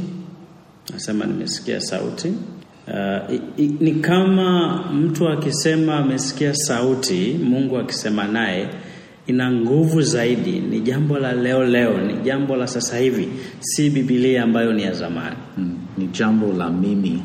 nasema 0.93 1.25
nimesikia 1.25 1.81
sauti. 1.81 2.33
Uh, 2.87 3.33
i, 3.35 3.41
i, 3.57 3.67
ni 3.79 3.91
kama 3.91 4.77
mtu 4.93 5.29
akisema 5.29 5.95
amesikia 5.97 6.53
sauti, 6.55 7.39
Mungu 7.43 7.77
akisema 7.77 8.23
naye 8.27 8.67
ina 9.31 9.51
nguvu 9.51 10.01
zaidi. 10.01 10.59
Ni 10.59 10.79
jambo 10.79 11.19
la 11.19 11.31
leo 11.33 11.63
leo, 11.63 11.97
ni 12.01 12.13
jambo 12.23 12.55
la 12.55 12.67
sasa 12.67 12.97
hivi, 12.97 13.27
si 13.59 13.89
Biblia 13.89 14.43
ambayo 14.43 14.73
ni 14.73 14.83
ya 14.83 14.91
zamani. 14.93 15.35
mm, 15.57 15.77
ni 15.97 16.07
jambo 16.07 16.53
la 16.53 16.69
mimi 16.69 17.23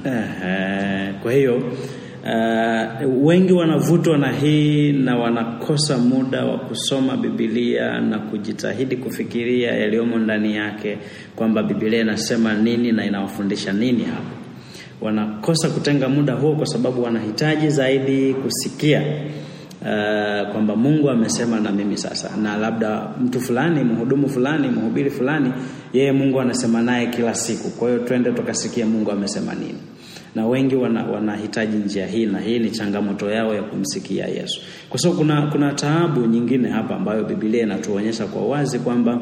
kwa 1.23 1.33
hiyo 1.33 1.57
uh, 1.57 3.27
wengi 3.27 3.53
wanavutwa 3.53 4.19
na 4.19 4.33
hii 4.33 4.93
na 4.93 5.17
wanakosa 5.19 5.99
muda 5.99 6.45
wa 6.45 6.59
kusoma 6.59 7.17
Biblia 7.17 8.01
na 8.01 8.19
kujitahidi 8.19 8.97
kufikiria 8.97 9.73
yaliyomo 9.73 10.19
ndani 10.19 10.57
yake, 10.57 10.99
kwamba 11.37 11.63
Biblia 11.63 12.01
inasema 12.01 12.55
nini 12.55 12.93
na 12.93 13.05
inawafundisha 13.07 13.73
nini 13.73 14.05
hapo. 14.05 14.37
Wanakosa 15.01 15.69
kutenga 15.69 16.09
muda 16.09 16.35
huo 16.35 16.55
kwa 16.57 16.67
sababu 16.67 17.03
wanahitaji 17.03 17.69
zaidi 17.71 18.35
kusikia 18.35 19.03
uh, 19.87 20.53
kwamba 20.53 20.77
Mungu 20.77 21.11
amesema 21.11 21.61
na 21.61 21.73
mimi 21.73 21.97
sasa, 21.99 22.37
na 22.37 22.57
labda 22.57 23.09
mtu 23.21 23.41
fulani, 23.41 23.85
mhudumu 23.85 24.29
fulani, 24.29 24.69
mhubiri 24.69 25.11
fulani, 25.11 25.53
yeye 25.93 26.13
Mungu 26.13 26.41
anasema 26.41 26.83
naye 26.83 27.07
kila 27.07 27.35
siku. 27.35 27.71
Kwa 27.71 27.89
hiyo 27.89 28.01
twende 28.01 28.33
tukasikie 28.33 28.85
Mungu 28.85 29.11
amesema 29.13 29.55
nini. 29.55 29.79
Na 30.35 30.47
wengi 30.47 30.75
wana, 30.77 31.05
wanahitaji 31.05 31.77
njia 31.77 32.07
hii, 32.07 32.27
na 32.27 32.39
hii 32.41 32.59
ni 32.59 32.71
changamoto 32.71 33.31
yao 33.31 33.55
ya 33.55 33.63
kumsikia 33.63 34.27
Yesu, 34.27 34.61
kwa 34.89 34.99
sababu 34.99 35.19
kuna, 35.21 35.47
kuna 35.47 35.73
taabu 35.73 36.21
nyingine 36.27 36.69
hapa 36.69 36.97
ambayo 36.97 37.25
Biblia 37.25 37.63
inatuonyesha 37.63 38.27
kwa 38.27 38.43
wazi 38.47 38.79
kwamba 38.79 39.21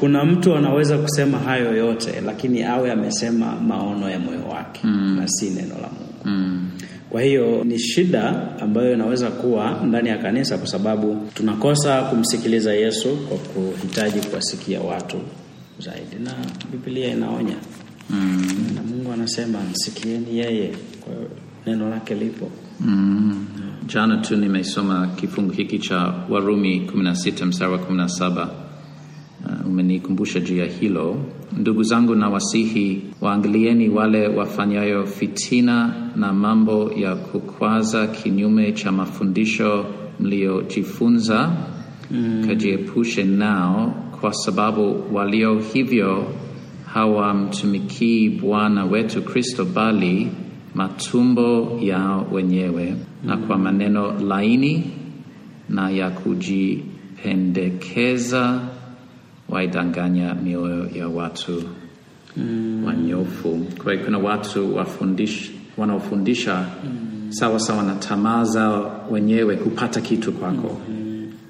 kuna 0.00 0.24
mtu 0.24 0.56
anaweza 0.56 0.98
kusema 0.98 1.38
hayo 1.38 1.76
yote, 1.76 2.20
lakini 2.26 2.62
awe 2.62 2.92
amesema 2.92 3.60
maono 3.60 4.10
ya 4.10 4.18
moyo 4.18 4.44
wake 4.48 4.80
mm. 4.84 5.16
na 5.20 5.28
si 5.28 5.50
neno 5.50 5.74
la 5.82 5.88
Mungu 5.88 6.38
mm. 6.38 6.68
Kwa 7.14 7.22
hiyo 7.22 7.64
ni 7.64 7.78
shida 7.78 8.48
ambayo 8.60 8.92
inaweza 8.94 9.30
kuwa 9.30 9.80
ndani 9.84 10.08
ya 10.08 10.18
kanisa, 10.18 10.58
kwa 10.58 10.66
sababu 10.66 11.28
tunakosa 11.34 12.02
kumsikiliza 12.02 12.74
Yesu 12.74 13.08
kwa 13.28 13.38
kuhitaji 13.38 14.20
kuwasikia 14.28 14.80
watu 14.80 15.16
zaidi, 15.78 16.16
na 16.24 16.34
Biblia 16.72 17.08
inaonya 17.12 17.54
Mm. 18.10 18.46
na 18.74 18.82
Mungu 18.82 19.12
anasema 19.12 19.58
msikieni 19.70 20.38
yeye, 20.38 20.72
kwa 21.00 21.12
neno 21.66 21.90
lake 21.90 22.14
lipo. 22.14 22.50
Mm. 22.80 23.46
Jana 23.86 24.16
tu 24.16 24.36
nimesoma 24.36 25.06
kifungu 25.16 25.52
hiki 25.52 25.78
cha 25.78 26.14
Warumi 26.30 26.80
16 26.94 27.44
mstari 27.46 27.72
wa 27.72 27.78
17. 27.78 28.48
Uh, 29.46 29.66
umenikumbusha 29.68 30.40
juu 30.40 30.56
ya 30.56 30.66
hilo. 30.66 31.16
Ndugu 31.56 31.82
zangu, 31.82 32.14
na 32.14 32.28
wasihi 32.30 33.02
waangalieni 33.20 33.88
wale 33.88 34.28
wafanyayo 34.28 35.06
fitina 35.06 35.94
na 36.16 36.32
mambo 36.32 36.92
ya 36.96 37.14
kukwaza 37.16 38.06
kinyume 38.06 38.72
cha 38.72 38.92
mafundisho 38.92 39.86
mliojifunza, 40.20 41.52
mm. 42.10 42.44
kajiepushe 42.46 43.24
nao, 43.24 43.94
kwa 44.20 44.32
sababu 44.34 45.14
walio 45.16 45.58
hivyo 45.72 46.26
hawamtumikii 46.94 48.28
Bwana 48.30 48.84
wetu 48.84 49.22
Kristo, 49.22 49.64
bali 49.64 50.28
matumbo 50.74 51.78
yao 51.82 52.26
wenyewe, 52.32 52.94
na 53.24 53.36
kwa 53.36 53.58
maneno 53.58 54.20
laini 54.20 54.90
na 55.68 55.90
ya 55.90 56.10
kujipendekeza 56.10 58.60
waidanganya 59.54 60.34
mioyo 60.34 60.88
ya 60.94 61.08
watu 61.08 61.62
wanyofu. 62.86 63.66
Kwa 63.84 63.92
hiyo 63.92 64.04
kuna 64.04 64.18
watu 64.18 64.76
wafundish, 64.76 65.50
wanaofundisha 65.76 66.66
sawa 67.28 67.60
sawa 67.60 67.82
na 67.82 67.94
tamaa 67.94 68.44
zao 68.44 69.06
wenyewe 69.10 69.56
kupata 69.56 70.00
kitu 70.00 70.32
kwako. 70.32 70.80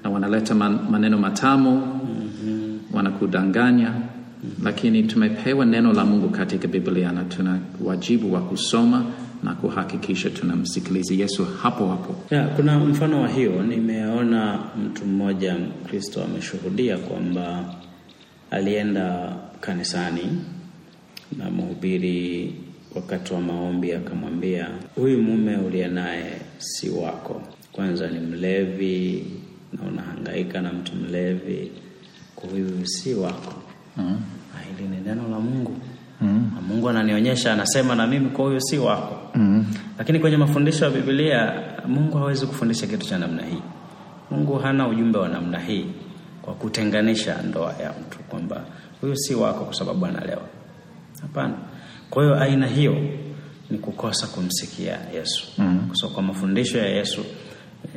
Na 0.03 0.09
wanaleta 0.09 0.55
man, 0.55 0.79
maneno 0.89 1.17
matamu 1.17 1.99
wanakudanganya. 2.93 3.93
Lakini 4.63 5.03
tumepewa 5.03 5.65
neno 5.65 5.93
la 5.93 6.05
Mungu 6.05 6.29
katika 6.29 6.67
Biblia 6.67 7.11
na 7.11 7.23
tuna 7.23 7.59
wajibu 7.83 8.33
wa 8.33 8.41
kusoma 8.41 9.03
na 9.43 9.53
kuhakikisha 9.53 10.29
tunamsikiliza 10.29 11.13
Yesu 11.13 11.45
hapo 11.63 11.87
hapo. 11.87 12.15
Ya, 12.35 12.47
kuna 12.47 12.79
mfano 12.79 13.21
wa 13.21 13.27
hiyo. 13.27 13.63
Nimeona 13.63 14.59
mtu 14.85 15.05
mmoja 15.05 15.55
Mkristo 15.55 16.23
ameshuhudia 16.23 16.97
kwamba 16.97 17.65
alienda 18.55 19.35
kanisani 19.61 20.41
na 21.37 21.51
mhubiri 21.51 22.53
wakati 22.95 23.33
wa 23.33 23.41
maombi 23.41 23.93
akamwambia, 23.93 24.67
huyu 24.95 25.21
mume 25.21 25.57
uliye 25.57 25.87
naye 25.87 26.41
si 26.57 26.89
wako, 26.89 27.41
kwanza 27.71 28.07
ni 28.07 28.19
mlevi 28.19 29.25
na 29.73 29.83
unahangaika 29.91 30.61
na 30.61 30.73
mtu 30.73 30.95
mlevi, 30.95 31.71
kwa 32.35 32.49
huyu 32.49 32.87
si 32.87 33.13
wako. 33.13 33.53
mm. 33.97 34.17
Hili 34.77 34.89
ni 34.89 34.97
neno 35.01 35.27
la 35.29 35.39
Mungu 35.39 35.75
mm. 36.21 36.51
na 36.55 36.61
Mungu 36.61 36.89
ananionyesha, 36.89 37.53
anasema 37.53 37.95
na 37.95 38.07
mimi, 38.07 38.29
kwa 38.29 38.45
huyu 38.45 38.61
si 38.61 38.77
wako 38.77 39.17
mm. 39.39 39.65
Lakini 39.97 40.19
kwenye 40.19 40.37
mafundisho 40.37 40.85
ya 40.85 40.91
Biblia 40.91 41.53
Mungu 41.87 42.17
hawezi 42.17 42.45
kufundisha 42.45 42.87
kitu 42.87 43.05
cha 43.07 43.17
namna 43.17 43.41
hii. 43.45 43.61
Mungu 44.31 44.55
hana 44.57 44.87
ujumbe 44.87 45.17
wa 45.19 45.29
namna 45.29 45.59
hii 45.59 45.85
kwa 46.45 46.53
kutenganisha 46.53 47.41
ndoa 47.41 47.73
ya 47.73 47.93
mtu 48.01 48.19
kwamba 48.19 48.65
huyu 49.01 49.17
si 49.17 49.35
wako 49.35 49.65
kwa 49.65 49.73
sababu 49.73 50.05
analewa. 50.05 50.41
Hapana. 51.21 51.53
Kwa 52.09 52.23
hiyo 52.23 52.35
aina 52.41 52.67
hiyo 52.67 52.95
ni 53.69 53.77
kukosa 53.77 54.27
kumsikia 54.27 54.99
Yesu 55.15 55.43
mm. 55.57 55.89
So, 55.93 56.07
kwa 56.09 56.23
mafundisho 56.23 56.77
ya 56.77 56.85
Yesu 56.87 57.21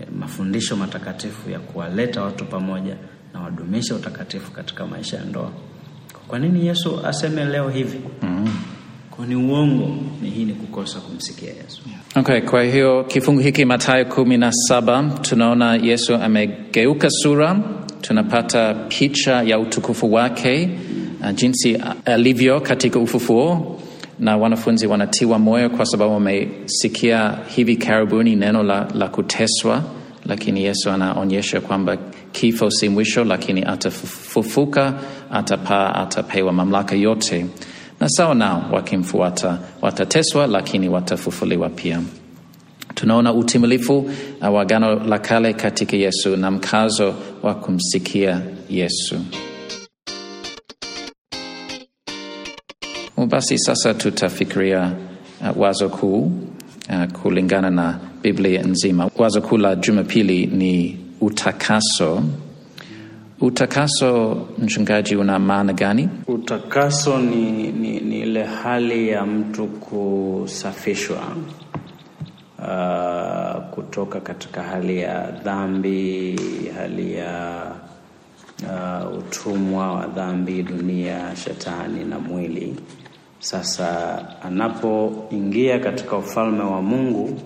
eh, 0.01 0.07
mafundisho 0.19 0.77
matakatifu 0.77 1.51
ya 1.51 1.59
kuwaleta 1.59 2.23
watu 2.23 2.45
pamoja 2.45 2.97
na 3.35 3.41
wadumisha 3.41 3.95
utakatifu 3.95 4.51
katika 4.53 4.87
maisha 4.87 5.17
ya 5.17 5.25
ndoa. 5.25 5.51
Kwa 6.29 6.39
nini 6.39 6.67
Yesu 6.67 7.07
aseme 7.07 7.45
leo 7.45 7.69
hivi? 7.69 8.01
mm. 8.23 8.49
Kwa 9.11 9.27
ni 9.27 9.37
uongo, 9.37 9.97
ni 10.23 10.31
hii 10.31 10.45
ni 10.45 10.53
kukosa 10.53 11.01
kumsikia 11.01 11.49
Yesu. 11.49 11.83
Okay, 12.17 12.41
kwa 12.41 12.63
hiyo 12.63 13.05
kifungu 13.05 13.41
hiki 13.41 13.65
Mathayo 13.65 14.05
kumi 14.05 14.37
na 14.37 14.53
saba 14.53 15.03
tunaona 15.23 15.75
Yesu 15.77 16.15
amegeuka 16.15 17.11
sura, 17.11 17.61
tunapata 18.01 18.75
picha 18.75 19.43
ya 19.43 19.59
utukufu 19.59 20.13
wake 20.13 20.69
uh, 21.21 21.31
jinsi 21.35 21.79
alivyo 22.05 22.61
katika 22.61 22.99
ufufuo, 22.99 23.81
na 24.21 24.37
wanafunzi 24.37 24.87
wanatiwa 24.87 25.39
moyo 25.39 25.71
kwa 25.71 25.87
sababu 25.87 26.13
wamesikia 26.15 27.39
hivi 27.57 27.77
karibuni 27.77 28.37
neno 28.37 28.63
la, 28.63 28.89
la 28.95 29.09
kuteswa, 29.09 29.83
lakini 30.27 30.65
Yesu 30.65 30.91
anaonyesha 30.91 31.61
kwamba 31.61 31.97
kifo 32.33 32.71
si 32.71 32.89
mwisho, 32.89 33.25
lakini 33.25 33.63
atafufuka, 33.65 34.95
atapaa, 35.31 35.95
atapewa 35.95 36.53
mamlaka 36.53 36.97
yote 36.97 37.47
na 38.01 38.09
sawa 38.09 38.35
nao 38.35 38.65
wakimfuata 38.73 39.59
watateswa, 39.83 40.47
lakini 40.47 40.89
watafufuliwa 40.89 41.69
pia. 41.69 42.01
Tunaona 42.99 43.33
utimilifu 43.33 43.99
uh, 43.99 44.55
wa 44.55 44.63
Agano 44.63 44.95
la 44.95 45.19
Kale 45.19 45.53
katika 45.53 45.97
Yesu 45.97 46.37
na 46.37 46.51
mkazo 46.51 47.15
wa 47.43 47.55
kumsikia 47.55 48.41
Yesu. 48.71 49.17
Basi 53.29 53.59
sasa 53.59 53.95
tutafikiria 53.95 54.93
uh, 55.41 55.61
wazo 55.61 55.89
kuu 55.89 56.23
uh, 56.91 57.05
kulingana 57.23 57.71
na 57.71 57.99
Biblia 58.23 58.63
nzima. 58.63 59.11
Wazo 59.17 59.41
kuu 59.43 59.57
la 59.57 59.77
Jumapili 59.77 60.47
ni 60.47 60.99
utakaso. 61.21 62.23
Utakaso, 63.41 64.37
mchungaji, 64.59 65.17
una 65.17 65.39
maana 65.39 65.73
gani? 65.73 66.09
Utakaso 66.29 67.19
ni, 67.19 67.53
ni, 67.73 68.01
ni 68.01 68.21
ile 68.21 68.45
hali 68.45 69.09
ya 69.09 69.27
mtu 69.27 69.67
kusafishwa 69.67 71.23
uh, 72.59 73.63
kutoka 73.71 74.21
katika 74.21 74.63
hali 74.63 74.99
ya 75.01 75.31
dhambi, 75.31 76.41
hali 76.79 77.15
ya 77.15 77.63
uh, 78.63 79.19
utumwa 79.19 79.93
wa 79.93 80.07
dhambi, 80.07 80.63
dunia, 80.63 81.37
shetani 81.37 82.05
na 82.05 82.19
mwili. 82.19 82.77
Sasa 83.41 84.19
anapoingia 84.43 85.79
katika 85.79 86.17
ufalme 86.17 86.63
wa 86.63 86.83
Mungu, 86.83 87.41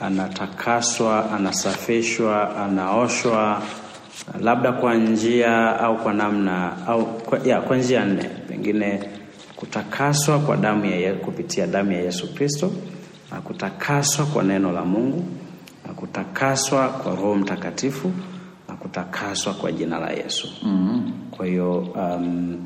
anatakaswa, 0.00 1.30
anasafishwa, 1.32 2.56
anaoshwa 2.56 3.62
labda 4.40 4.72
kwa 4.72 4.94
njia 4.94 5.80
au 5.80 5.96
kwa 5.98 6.12
namna 6.14 6.86
au 6.86 7.06
kwa, 7.06 7.38
ya, 7.38 7.60
kwa 7.60 7.76
njia 7.76 8.04
nne, 8.04 8.24
pengine 8.48 9.00
kutakaswa 9.56 10.38
kwa 10.38 10.56
damu 10.56 10.84
ya 10.86 11.14
kupitia 11.14 11.66
damu 11.66 11.92
ya 11.92 12.00
Yesu 12.00 12.34
Kristo, 12.34 12.72
na 13.32 13.40
kutakaswa 13.40 14.26
kwa 14.26 14.42
neno 14.44 14.72
la 14.72 14.84
Mungu, 14.84 15.24
na 15.86 15.92
kutakaswa 15.94 16.88
kwa 16.88 17.14
Roho 17.14 17.34
Mtakatifu, 17.34 18.12
na 18.68 18.74
kutakaswa 18.74 19.54
kwa 19.54 19.72
jina 19.72 19.98
la 19.98 20.10
Yesu. 20.10 20.48
mm-hmm. 20.62 21.12
Kwa 21.30 21.46
hiyo 21.46 21.78
um, 21.78 22.56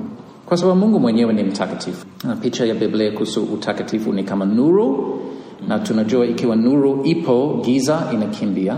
kwa 0.47 0.57
sababu 0.57 0.79
Mungu 0.81 1.01
mwenyewe 1.01 1.33
ni 1.33 1.43
mtakatifu. 1.43 2.07
Na 2.25 2.37
picha 2.37 2.65
ya 2.67 2.75
Biblia 2.75 3.13
kuhusu 3.13 3.45
utakatifu 3.45 4.13
ni 4.13 4.25
kama 4.25 4.45
nuru, 4.45 5.21
na 5.69 5.79
tunajua 5.79 6.27
ikiwa 6.27 6.57
nuru 6.57 7.01
ipo, 7.05 7.61
giza 7.65 8.03
inakimbia. 8.15 8.77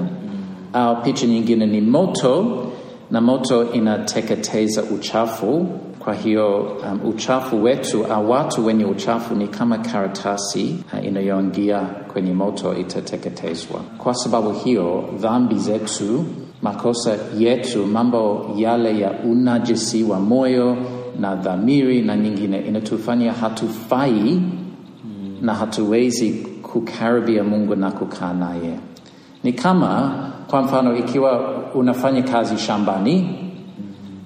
Au 0.72 1.02
picha 1.02 1.26
nyingine 1.26 1.66
ni 1.66 1.80
moto, 1.80 2.64
na 3.10 3.20
moto 3.20 3.72
inateketeza 3.72 4.82
uchafu. 4.82 5.66
Kwa 5.98 6.14
Kwa 6.14 6.14
hiyo 6.14 6.76
um, 6.92 7.08
uchafu 7.10 7.62
wetu 7.62 8.04
au 8.06 8.30
watu 8.30 8.66
wenye 8.66 8.84
uchafu 8.84 9.34
ni 9.34 9.48
kama 9.48 9.78
karatasi 9.78 10.76
uh, 10.92 11.06
inayoingia 11.06 11.80
kwenye 11.80 12.32
moto 12.32 12.74
itateketezwa. 12.76 13.80
Kwa 13.98 14.14
sababu 14.14 14.52
hiyo 14.52 15.04
dhambi 15.20 15.54
zetu, 15.54 16.24
makosa 16.62 17.16
yetu, 17.38 17.86
mambo 17.86 18.50
yale 18.56 19.00
ya 19.00 19.10
unajisi 19.12 20.02
wa 20.04 20.20
moyo 20.20 20.76
na 21.20 21.34
dhamiri 21.36 22.02
na 22.02 22.16
nyingine 22.16 22.58
inatufanya 22.60 23.32
hatufai 23.32 24.40
na 25.42 25.54
hatuwezi 25.54 26.30
kukaribia 26.62 27.44
Mungu 27.44 27.76
na 27.76 27.90
kukaa 27.90 28.32
naye. 28.32 28.78
Ni 29.44 29.52
kama 29.52 30.12
kwa 30.50 30.62
mfano, 30.62 30.96
ikiwa 30.96 31.40
unafanya 31.74 32.22
kazi 32.22 32.58
shambani 32.58 33.38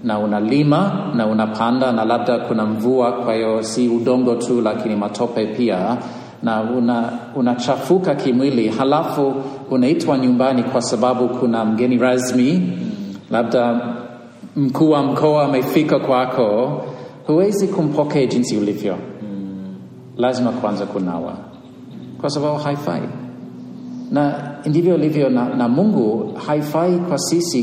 na 0.05 0.19
unalima 0.19 1.11
na 1.15 1.27
unapanda 1.27 1.93
na 1.93 2.05
labda 2.05 2.39
kuna 2.39 2.67
mvua, 2.67 3.13
kwa 3.13 3.35
hiyo 3.35 3.63
si 3.63 3.89
udongo 3.89 4.35
tu, 4.35 4.61
lakini 4.61 4.97
matope 4.97 5.47
pia, 5.47 5.97
na 6.43 6.63
una 6.63 7.13
unachafuka 7.37 8.15
kimwili, 8.15 8.69
halafu 8.69 9.33
unaitwa 9.71 10.19
nyumbani 10.19 10.63
kwa 10.63 10.83
sababu 10.83 11.29
kuna 11.29 11.65
mgeni 11.65 11.99
rasmi, 11.99 12.79
labda 13.31 13.81
mkuu 14.57 14.91
wa 14.91 15.03
mkoa 15.03 15.45
amefika 15.45 15.99
kwako, 15.99 16.81
huwezi 17.27 17.69
kumpokea 17.69 18.27
jinsi 18.27 18.57
ulivyo. 18.57 18.97
Lazima 20.17 20.51
kwanza 20.51 20.87
kunawa, 20.87 21.33
kwa 22.21 22.31
sababu 22.31 22.57
haifai 22.59 23.03
na 24.11 24.53
ndivyo 24.67 24.95
ilivyo 24.95 25.29
na, 25.29 25.49
na 25.49 25.69
Mungu. 25.69 26.33
Haifai 26.47 26.99
kwa 26.99 27.19
sisi 27.19 27.63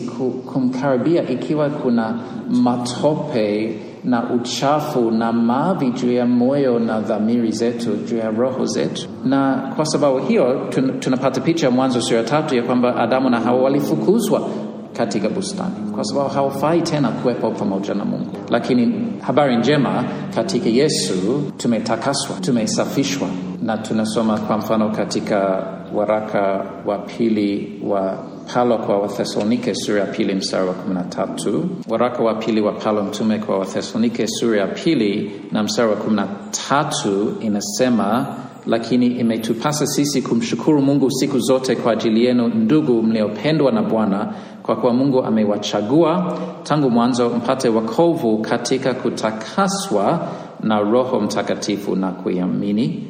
kumkaribia 0.54 1.30
ikiwa 1.30 1.70
kuna 1.70 2.20
matope 2.50 3.76
na 4.04 4.30
uchafu 4.34 5.12
na 5.12 5.34
mavi 5.34 5.92
juu 5.92 6.12
ya 6.12 6.26
moyo 6.26 6.80
na 6.80 7.00
dhamiri 7.00 7.52
zetu, 7.52 7.90
juu 8.10 8.18
ya 8.18 8.30
roho 8.32 8.66
zetu. 8.66 9.08
Na 9.26 9.72
kwa 9.76 9.86
sababu 9.86 10.18
hiyo 10.18 10.66
tun, 10.70 11.00
tunapata 11.00 11.42
picha 11.42 11.66
ya 11.66 11.72
Mwanzo 11.72 12.02
sura 12.02 12.24
tatu 12.24 12.56
ya 12.56 12.64
kwamba 12.64 12.96
Adamu 12.96 13.30
na 13.30 13.40
Hawa 13.40 13.62
walifukuzwa 13.64 14.50
katika 14.94 15.30
bustani 15.30 15.92
kwa 15.96 16.04
sababu 16.04 16.30
hawafai 16.30 16.82
tena 16.82 17.10
kuwepo 17.10 17.52
pamoja 17.52 17.94
na 17.94 18.06
Mungu. 18.06 18.32
Lakini 18.50 18.94
habari 19.22 19.58
njema, 19.58 20.04
katika 20.36 20.70
Yesu 20.70 21.14
tumetakaswa, 21.58 22.36
tumesafishwa, 22.42 23.28
na 23.64 23.78
tunasoma 23.78 24.38
kwa 24.40 24.58
mfano 24.58 24.90
katika 24.90 25.64
waraka 25.96 26.66
wa 26.86 26.98
pili 26.98 27.80
wa 27.88 28.18
Paulo 28.54 28.78
kwa 28.78 29.00
Wathesalonike 29.00 29.76
sura 29.76 30.00
ya 30.00 30.06
pili 30.06 30.36
mstari 30.36 30.68
wa 30.68 30.74
kumi 30.74 30.94
na 30.94 31.04
tatu. 31.04 31.70
Waraka 31.90 32.24
wa 32.24 32.34
pili 32.36 32.62
wa 32.62 32.72
Paulo 32.72 33.04
mtume 33.04 33.40
kwa 33.40 33.60
Wathesalonike 33.60 34.28
sura 34.28 34.60
ya 34.62 34.68
pili 34.68 35.32
na 35.52 35.64
mstari 35.64 35.90
wa 35.90 35.96
kumi 35.96 36.16
na 36.16 36.28
tatu 36.70 37.34
inasema 37.40 38.36
lakini 38.66 39.08
imetupasa 39.08 39.88
sisi 39.88 40.22
kumshukuru 40.22 40.82
Mungu 40.82 41.12
siku 41.12 41.40
zote 41.40 41.76
kwa 41.76 41.92
ajili 41.94 42.26
yenu 42.26 42.48
ndugu 42.48 43.04
mliopendwa 43.04 43.72
na 43.72 43.82
Bwana, 43.84 44.34
kwa 44.64 44.76
kuwa 44.76 44.94
Mungu 44.94 45.24
amewachagua 45.24 46.38
tangu 46.64 46.90
mwanzo 46.90 47.30
mpate 47.30 47.70
wokovu 47.70 48.38
katika 48.38 48.94
kutakaswa 48.94 50.28
na 50.64 50.80
Roho 50.80 51.20
Mtakatifu 51.22 51.96
na 51.96 52.12
kuiamini 52.12 53.04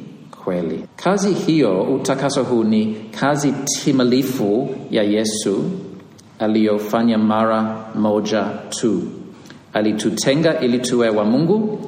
kweli. 0.44 0.84
Kazi 0.96 1.34
hiyo, 1.34 1.82
utakaso 1.82 2.42
huu 2.42 2.64
ni 2.64 2.96
kazi 3.20 3.52
timilifu 3.52 4.68
ya 4.90 5.02
Yesu 5.02 5.64
aliyofanya 6.38 7.18
mara 7.18 7.76
moja 7.94 8.42
tu. 8.70 9.02
Alitutenga 9.72 10.60
ili 10.60 10.78
tuwe 10.78 11.08
wa 11.08 11.24
Mungu, 11.24 11.78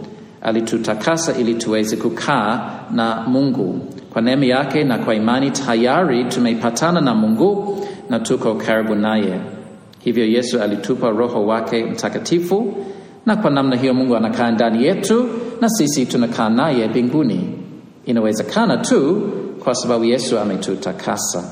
alitutakasa 0.43 1.35
ili 1.38 1.55
tuweze 1.55 1.97
kukaa 1.97 2.71
na 2.91 3.23
Mungu. 3.27 3.81
Kwa 4.12 4.23
neema 4.23 4.45
yake 4.47 4.85
na 4.85 4.99
kwa 4.99 5.15
imani 5.15 5.51
tayari 5.51 6.25
tumepatana 6.25 7.01
na 7.01 7.15
Mungu 7.15 7.79
na 8.11 8.21
tuko 8.21 8.55
karibu 8.55 8.95
naye. 8.95 9.41
Hivyo 10.05 10.27
Yesu 10.27 10.62
alitupa 10.62 11.11
Roho 11.11 11.47
wake 11.47 11.85
Mtakatifu, 11.85 12.75
na 13.27 13.37
kwa 13.37 13.51
namna 13.51 13.77
hiyo 13.77 13.95
Mungu 13.95 14.17
anakaa 14.17 14.51
ndani 14.51 14.85
yetu 14.85 15.29
na 15.61 15.69
sisi 15.69 16.07
tunakaa 16.07 16.49
naye 16.49 16.88
mbinguni. 16.88 17.52
Inawezekana 18.07 18.77
tu 18.77 19.31
kwa 19.65 19.75
sababu 19.75 20.05
Yesu 20.05 20.38
ametutakasa. 20.38 21.45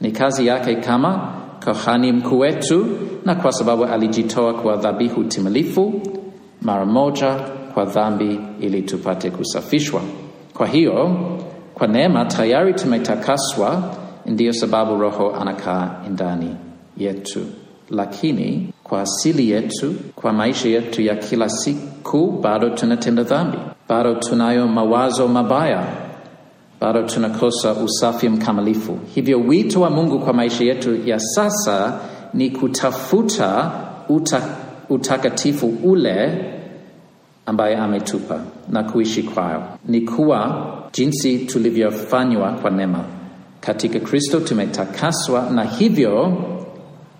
Ni 0.00 0.12
kazi 0.12 0.46
yake 0.46 0.74
kama 0.76 1.32
kohani 1.64 2.12
mkuu 2.12 2.38
wetu, 2.38 2.86
na 3.24 3.34
kwa 3.34 3.52
sababu 3.52 3.84
alijitoa 3.84 4.54
kwa 4.54 4.76
dhabihu 4.76 5.24
timilifu 5.24 6.02
mara 6.62 6.84
moja 6.86 7.34
kwa 7.74 7.84
dhambi 7.84 8.40
ili 8.60 8.82
tupate 8.82 9.30
kusafishwa. 9.30 10.00
Kwa 10.54 10.66
hiyo 10.66 11.16
kwa 11.74 11.86
neema 11.86 12.24
tayari 12.24 12.74
tumetakaswa, 12.74 13.94
ndiyo 14.26 14.52
sababu 14.52 14.96
Roho 15.00 15.34
anakaa 15.34 16.00
ndani 16.10 16.56
yetu. 16.96 17.40
Lakini 17.90 18.72
kwa 18.84 19.00
asili 19.00 19.50
yetu, 19.50 19.94
kwa 20.14 20.32
maisha 20.32 20.68
yetu 20.68 21.02
ya 21.02 21.14
kila 21.16 21.48
siku, 21.48 22.30
bado 22.42 22.70
tunatenda 22.70 23.22
dhambi, 23.22 23.58
bado 23.88 24.14
tunayo 24.14 24.68
mawazo 24.68 25.28
mabaya, 25.28 25.86
bado 26.80 27.02
tunakosa 27.02 27.72
usafi 27.72 28.28
mkamilifu. 28.28 28.98
Hivyo 29.14 29.40
wito 29.40 29.80
wa 29.80 29.90
Mungu 29.90 30.18
kwa 30.18 30.32
maisha 30.32 30.64
yetu 30.64 31.08
ya 31.08 31.18
sasa 31.20 32.00
ni 32.34 32.50
kutafuta 32.50 33.70
uta, 34.08 34.42
utakatifu 34.88 35.66
ule 35.84 36.44
ambaye 37.46 37.76
ametupa 37.76 38.40
na 38.70 38.82
kuishi 38.82 39.22
kwayo, 39.22 39.62
ni 39.88 40.00
kuwa 40.00 40.66
jinsi 40.92 41.38
tulivyofanywa 41.38 42.52
kwa 42.52 42.70
neema. 42.70 43.04
Katika 43.60 44.00
Kristo 44.00 44.40
tumetakaswa, 44.40 45.50
na 45.50 45.64
hivyo 45.64 46.36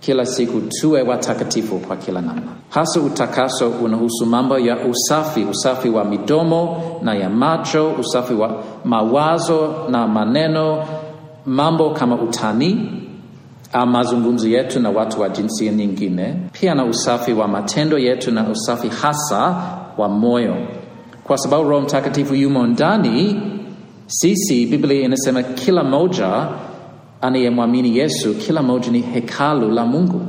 kila 0.04 0.26
siku 0.26 0.60
tuwe 0.60 1.02
watakatifu 1.02 1.78
kwa 1.78 1.96
kila 1.96 2.20
namna. 2.20 2.42
Hasa 2.70 3.00
utakaso 3.00 3.68
unahusu 3.70 4.26
mambo 4.26 4.58
ya 4.58 4.76
usafi, 4.86 5.44
usafi 5.44 5.88
wa 5.88 6.04
midomo 6.04 6.82
na 7.02 7.14
ya 7.14 7.30
macho, 7.30 7.92
usafi 8.00 8.34
wa 8.34 8.62
mawazo 8.84 9.74
na 9.90 10.08
maneno, 10.08 10.84
mambo 11.46 11.90
kama 11.90 12.14
utani 12.22 12.90
au 13.72 13.86
mazungumzo 13.86 14.48
yetu 14.48 14.80
na 14.80 14.90
watu 14.90 15.20
wa 15.20 15.28
jinsia 15.28 15.72
nyingine, 15.72 16.36
pia 16.52 16.74
na 16.74 16.84
usafi 16.84 17.32
wa 17.32 17.48
matendo 17.48 17.98
yetu 17.98 18.30
na 18.30 18.48
usafi 18.50 18.88
hasa 18.88 19.62
wa 19.98 20.08
moyo, 20.08 20.56
kwa 21.24 21.38
sababu 21.38 21.68
Roho 21.70 21.80
Mtakatifu 21.82 22.34
yumo 22.34 22.66
ndani 22.66 23.40
sisi. 24.06 24.66
Biblia 24.66 25.02
inasema 25.04 25.42
kila 25.42 25.84
moja 25.84 26.48
anayemwamini 27.24 27.98
Yesu, 27.98 28.34
kila 28.34 28.62
moja 28.62 28.90
ni 28.90 29.00
hekalu 29.00 29.70
la 29.70 29.86
Mungu, 29.86 30.20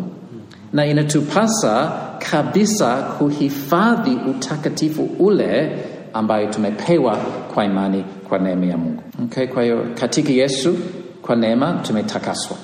na 0.73 0.85
inatupasa 0.85 1.91
kabisa 2.31 2.95
kuhifadhi 3.01 4.17
utakatifu 4.29 5.09
ule 5.19 5.71
ambayo 6.13 6.47
tumepewa 6.47 7.15
kwa 7.53 7.65
imani 7.65 8.03
kwa 8.29 8.39
neema 8.39 8.65
ya 8.65 8.77
Mungu. 8.77 9.03
Okay, 9.23 9.47
kwa 9.47 9.63
hiyo 9.63 9.85
katika 9.93 10.29
Yesu 10.31 10.77
kwa 11.21 11.35
neema 11.35 11.73
tumetakaswa, 11.73 12.57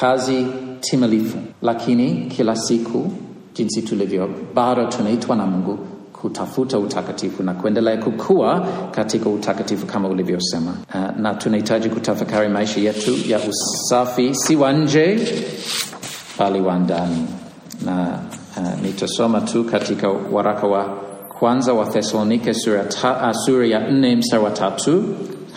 kazi 0.00 0.46
timilifu, 0.80 1.38
lakini 1.62 2.14
kila 2.36 2.56
siku 2.56 3.12
jinsi 3.54 3.82
tulivyo, 3.82 4.30
bado 4.54 4.84
tunaitwa 4.86 5.36
na 5.36 5.46
Mungu 5.46 5.78
kutafuta 6.20 6.78
utakatifu 6.78 7.42
na 7.42 7.54
kuendelea 7.54 7.96
kukua 7.96 8.68
katika 8.90 9.28
utakatifu 9.28 9.86
kama 9.86 10.08
ulivyosema. 10.08 10.74
Uh, 10.94 11.16
na 11.20 11.34
tunahitaji 11.34 11.88
kutafakari 11.88 12.48
maisha 12.48 12.80
yetu 12.80 13.14
ya 13.28 13.38
usafi, 13.48 14.34
si 14.34 14.56
wa 14.56 14.72
nje 14.72 15.28
bali 16.38 16.60
wa 16.60 16.78
ndani. 16.78 17.26
Na 17.84 18.18
uh, 18.56 18.82
nitasoma 18.82 19.40
tu 19.40 19.64
katika 19.64 20.08
waraka 20.08 20.66
wa 20.66 20.84
kwanza 21.38 21.72
wa 21.72 21.86
Thesalonike 21.86 22.50
uh, 22.50 23.32
sura 23.32 23.66
ya 23.66 23.90
nne 23.90 24.16
mstari 24.16 24.44
wa 24.44 24.50
tatu 24.50 25.04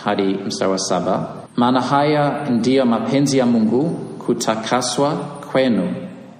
hadi 0.04 0.22
mstari 0.46 0.70
wa 0.72 0.78
saba 0.78 1.40
maana 1.56 1.80
haya 1.80 2.46
ndiyo 2.50 2.86
mapenzi 2.86 3.38
ya 3.38 3.46
Mungu, 3.46 3.84
kutakaswa 4.26 5.10
kwenu, 5.52 5.94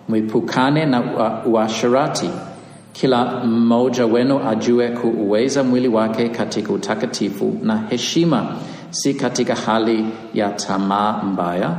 mwepukane 0.09 0.87
na 0.87 1.03
uasherati 1.47 2.27
uh, 2.27 2.50
kila 2.93 3.45
mmoja 3.45 4.07
wenu 4.07 4.41
ajue 4.49 4.89
kuuweza 4.89 5.65
mwili 5.65 5.89
wake 5.89 6.29
katika 6.29 6.73
utakatifu 6.73 7.57
na 7.63 7.77
heshima, 7.77 8.57
si 8.91 9.15
katika 9.15 9.55
hali 9.55 10.05
ya 10.35 10.49
tamaa 10.49 11.23
mbaya, 11.23 11.77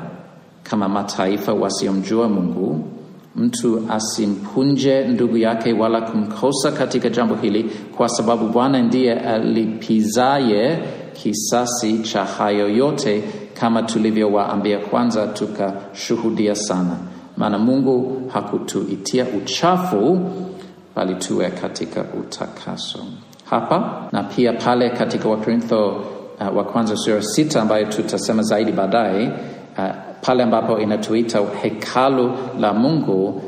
kama 0.63 0.89
mataifa 0.89 1.53
wasiomjua 1.53 2.29
Mungu. 2.29 2.83
Mtu 3.35 3.81
asimpunje 3.89 5.07
ndugu 5.07 5.37
yake 5.37 5.73
wala 5.73 6.01
kumkosa 6.01 6.71
katika 6.71 7.09
jambo 7.09 7.35
hili, 7.35 7.63
kwa 7.97 8.09
sababu 8.09 8.47
Bwana 8.47 8.81
ndiye 8.81 9.13
alipizaye 9.19 10.79
kisasi 11.13 11.99
cha 11.99 12.25
hayo 12.25 12.69
yote, 12.69 13.23
kama 13.53 13.83
tulivyowaambia 13.83 14.79
kwanza, 14.79 15.27
tukashuhudia 15.27 16.55
sana. 16.55 16.97
Maana 17.37 17.59
Mungu 17.59 18.21
hakutuitia 18.33 19.25
uchafu 19.43 20.19
bali 20.95 21.15
tuwe 21.15 21.49
katika 21.49 22.01
utakaso. 22.19 22.99
Hapa 23.49 24.03
na 24.11 24.23
pia 24.23 24.53
pale 24.53 24.89
katika 24.89 25.29
Wakorintho 25.29 25.87
uh, 26.41 26.57
wa 26.57 26.63
kwanza 26.63 26.95
sura 26.97 27.21
sita 27.21 27.61
ambayo 27.61 27.85
tutasema 27.85 28.43
zaidi 28.43 28.71
baadaye 28.71 29.27
uh, 29.77 29.85
pale 30.21 30.43
ambapo 30.43 30.79
inatuita 30.79 31.41
hekalu 31.61 32.31
la 32.59 32.73
Mungu, 32.73 33.41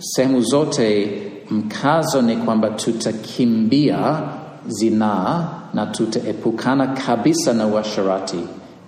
sehemu 0.00 0.40
zote 0.40 1.12
mkazo 1.50 2.22
ni 2.22 2.36
kwamba 2.36 2.70
tutakimbia 2.70 4.22
zinaa 4.66 5.48
na 5.74 5.86
tutaepukana 5.86 6.86
kabisa 6.86 7.52
na 7.52 7.66
uasherati 7.66 8.38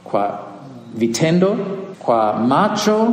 kwa 0.05 0.39
vitendo, 0.95 1.57
kwa 1.99 2.32
macho, 2.39 3.12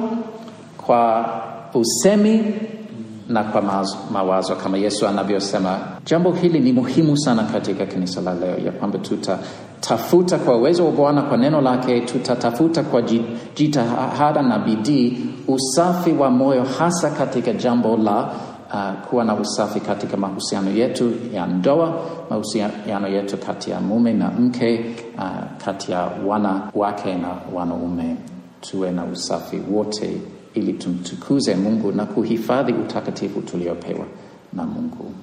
kwa 0.78 1.26
usemi 1.74 2.44
na 3.32 3.44
kwa 3.44 3.86
mawazo, 4.12 4.56
kama 4.56 4.78
Yesu 4.78 5.08
anavyosema. 5.08 5.80
Jambo 6.06 6.32
hili 6.32 6.60
ni 6.60 6.74
muhimu 6.74 7.18
sana 7.18 7.44
katika 7.44 7.86
kanisa 7.86 8.22
la 8.22 8.34
leo, 8.34 8.58
ya 8.66 8.72
kwamba 8.72 9.00
tutatafuta 9.00 10.38
kwa 10.38 10.58
uwezo 10.58 10.86
wa 10.86 10.92
Bwana, 10.92 11.22
kwa 11.22 11.38
neno 11.38 11.62
lake, 11.62 12.02
tutatafuta 12.02 12.84
kwa 12.84 13.02
jitihada 13.56 14.42
na 14.42 14.60
bidii 14.60 15.18
usafi 15.48 16.12
wa 16.12 16.30
moyo, 16.30 16.64
hasa 16.64 17.10
katika 17.10 17.54
jambo 17.54 17.98
la 17.98 18.30
uh, 18.74 19.08
kuwa 19.10 19.24
na 19.24 19.36
usafi 19.36 19.80
katika 19.80 20.18
mahusiano 20.18 20.72
yetu 20.72 21.12
ya 21.34 21.46
ndoa, 21.48 21.94
mahusiano 22.30 23.08
yetu 23.08 23.38
kati 23.38 23.72
ya 23.72 23.80
mume 23.80 24.14
na 24.14 24.28
mke, 24.32 24.86
uh, 25.18 25.64
kati 25.66 25.92
ya 25.92 26.10
wanawake 26.28 27.16
na 27.16 27.28
wanaume. 27.54 28.16
Tuwe 28.62 28.92
na 28.92 29.04
usafi 29.06 29.62
wote 29.72 30.18
ili 30.54 30.74
tumtukuze 30.74 31.56
Mungu 31.56 31.92
na 31.92 32.06
kuhifadhi 32.06 32.74
utakatifu 32.74 33.42
tuliopewa 33.42 34.06
na 34.54 34.64
Mungu. 34.66 35.16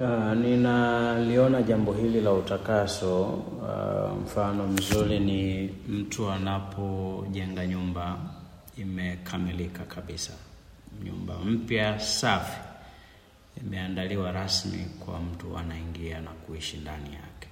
Uh, 0.00 0.32
ninaliona 0.34 1.62
jambo 1.62 1.92
hili 1.92 2.20
la 2.20 2.32
utakaso. 2.32 3.22
Uh, 3.22 4.22
mfano 4.24 4.66
mzuri 4.66 5.20
ni 5.20 5.70
mtu 5.88 6.30
anapojenga 6.30 7.66
nyumba 7.66 8.16
imekamilika 8.76 9.82
kabisa, 9.84 10.32
nyumba 11.04 11.34
mpya 11.38 12.00
safi, 12.00 12.60
imeandaliwa 13.66 14.32
rasmi 14.32 14.84
kwa 15.04 15.20
mtu 15.20 15.58
anaingia 15.58 16.20
na 16.20 16.30
kuishi 16.30 16.76
ndani 16.76 17.14
yake, 17.14 17.48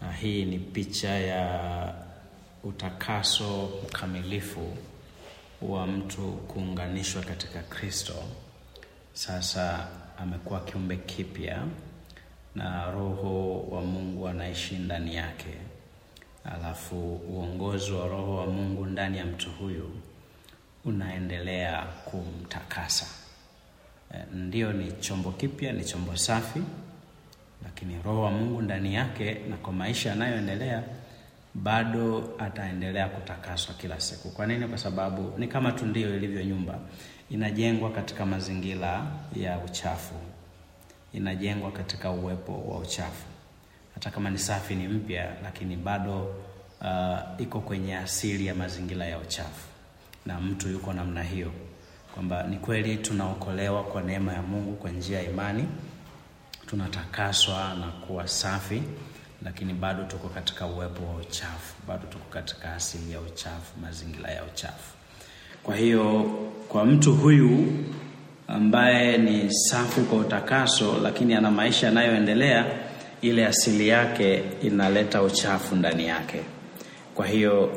na 0.00 0.12
hii 0.12 0.44
ni 0.44 0.58
picha 0.58 1.08
ya 1.08 1.94
utakaso 2.64 3.70
mkamilifu 3.84 4.76
wa 5.62 5.86
mtu 5.86 6.22
kuunganishwa 6.32 7.22
katika 7.22 7.62
Kristo. 7.62 8.14
Sasa 9.12 9.86
amekuwa 10.18 10.60
kiumbe 10.60 10.96
kipya 10.96 11.62
na 12.54 12.90
Roho 12.90 13.60
wa 13.70 13.82
Mungu 13.82 14.28
anaishi 14.28 14.74
ndani 14.74 15.14
yake, 15.16 15.54
alafu 16.44 17.14
uongozi 17.16 17.92
wa 17.92 18.06
Roho 18.08 18.36
wa 18.36 18.46
Mungu 18.46 18.86
ndani 18.86 19.18
ya 19.18 19.24
mtu 19.26 19.50
huyu 19.50 19.90
unaendelea 20.84 21.82
kumtakasa. 22.04 23.06
Ndiyo, 24.34 24.72
ni 24.72 24.92
chombo 24.92 25.32
kipya, 25.32 25.72
ni 25.72 25.84
chombo 25.84 26.16
safi, 26.16 26.62
lakini 27.64 28.02
Roho 28.02 28.22
wa 28.22 28.30
Mungu 28.30 28.62
ndani 28.62 28.94
yake 28.94 29.34
na 29.50 29.56
kwa 29.56 29.72
maisha 29.72 30.08
yanayoendelea 30.08 30.82
bado 31.54 32.34
ataendelea 32.38 33.08
kutakaswa 33.08 33.74
kila 33.74 34.00
siku. 34.00 34.30
Kwa 34.30 34.46
nini? 34.46 34.68
Kwa 34.68 34.78
sababu 34.78 35.38
ni 35.38 35.48
kama 35.48 35.72
tu 35.72 35.86
ndio 35.86 36.16
ilivyo 36.16 36.42
nyumba, 36.44 36.78
inajengwa 37.30 37.90
katika 37.90 38.26
mazingira 38.26 39.06
ya 39.36 39.58
uchafu, 39.58 40.14
inajengwa 41.12 41.72
katika 41.72 42.10
uwepo 42.10 42.52
wa 42.68 42.78
uchafu. 42.78 43.24
Hata 43.94 44.10
kama 44.10 44.30
ni 44.30 44.38
safi, 44.38 44.74
ni 44.74 44.88
mpya, 44.88 45.32
lakini 45.42 45.76
bado 45.76 46.22
uh, 46.80 47.18
iko 47.40 47.60
kwenye 47.60 47.96
asili 47.96 48.46
ya 48.46 48.54
mazingira 48.54 49.06
ya 49.06 49.18
uchafu, 49.18 49.66
na 50.26 50.40
mtu 50.40 50.68
yuko 50.68 50.92
namna 50.92 51.22
hiyo, 51.22 51.52
kwamba 52.14 52.42
ni 52.42 52.56
kweli 52.56 52.96
tunaokolewa 52.96 53.84
kwa 53.84 54.02
neema 54.02 54.32
ya 54.32 54.42
Mungu 54.42 54.76
kwa 54.76 54.90
njia 54.90 55.18
ya 55.22 55.30
imani, 55.30 55.68
tunatakaswa 56.66 57.74
na 57.74 57.86
kuwa 57.86 58.28
safi 58.28 58.82
lakini 59.44 59.72
bado 59.72 60.04
tuko 60.04 60.28
katika 60.28 60.66
uwepo 60.66 61.02
wa 61.06 61.14
uchafu, 61.20 61.74
bado 61.88 62.02
tuko 62.10 62.24
katika 62.30 62.72
asili 62.74 63.12
ya 63.12 63.20
uchafu, 63.20 63.80
mazingira 63.82 64.30
ya 64.30 64.44
uchafu. 64.44 64.94
Kwa 65.62 65.76
hiyo 65.76 66.22
kwa 66.68 66.84
mtu 66.84 67.14
huyu 67.14 67.66
ambaye 68.48 69.18
ni 69.18 69.52
safi 69.54 70.00
kwa 70.00 70.18
utakaso, 70.18 70.96
lakini 71.02 71.34
ana 71.34 71.50
maisha 71.50 71.86
yanayoendelea, 71.86 72.66
ile 73.22 73.46
asili 73.46 73.88
yake 73.88 74.42
inaleta 74.62 75.22
uchafu 75.22 75.76
ndani 75.76 76.06
yake. 76.06 76.40
Kwa 77.14 77.26
hiyo 77.26 77.72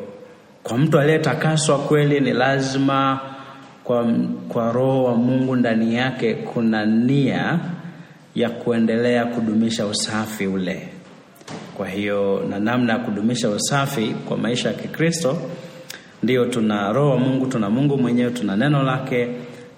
kwa 0.64 0.78
mtu 0.78 1.00
aliyetakaswa 1.00 1.80
kweli, 1.80 2.20
ni 2.20 2.34
lazima 2.34 3.20
kwa, 3.84 4.14
kwa 4.50 4.72
Roho 4.72 5.04
wa 5.04 5.16
Mungu 5.16 5.56
ndani 5.56 5.96
yake 5.96 6.34
kuna 6.34 6.86
nia 6.86 7.60
ya 8.36 8.50
kuendelea 8.50 9.26
kudumisha 9.26 9.86
usafi 9.86 10.48
ule 10.48 10.93
kwa 11.78 11.88
hiyo 11.88 12.46
na 12.50 12.60
namna 12.60 12.94
ya 12.94 13.00
kudumisha 13.00 13.50
usafi 13.50 14.08
kwa 14.28 14.38
maisha 14.38 14.68
ya 14.70 14.74
Kikristo, 14.76 15.38
ndio 16.24 16.46
tuna 16.46 16.94
Roho 16.94 17.18
Mungu, 17.18 17.46
tuna 17.48 17.70
Mungu 17.70 17.98
mwenyewe, 17.98 18.32
tuna 18.32 18.56
neno 18.56 18.84
lake, 18.84 19.28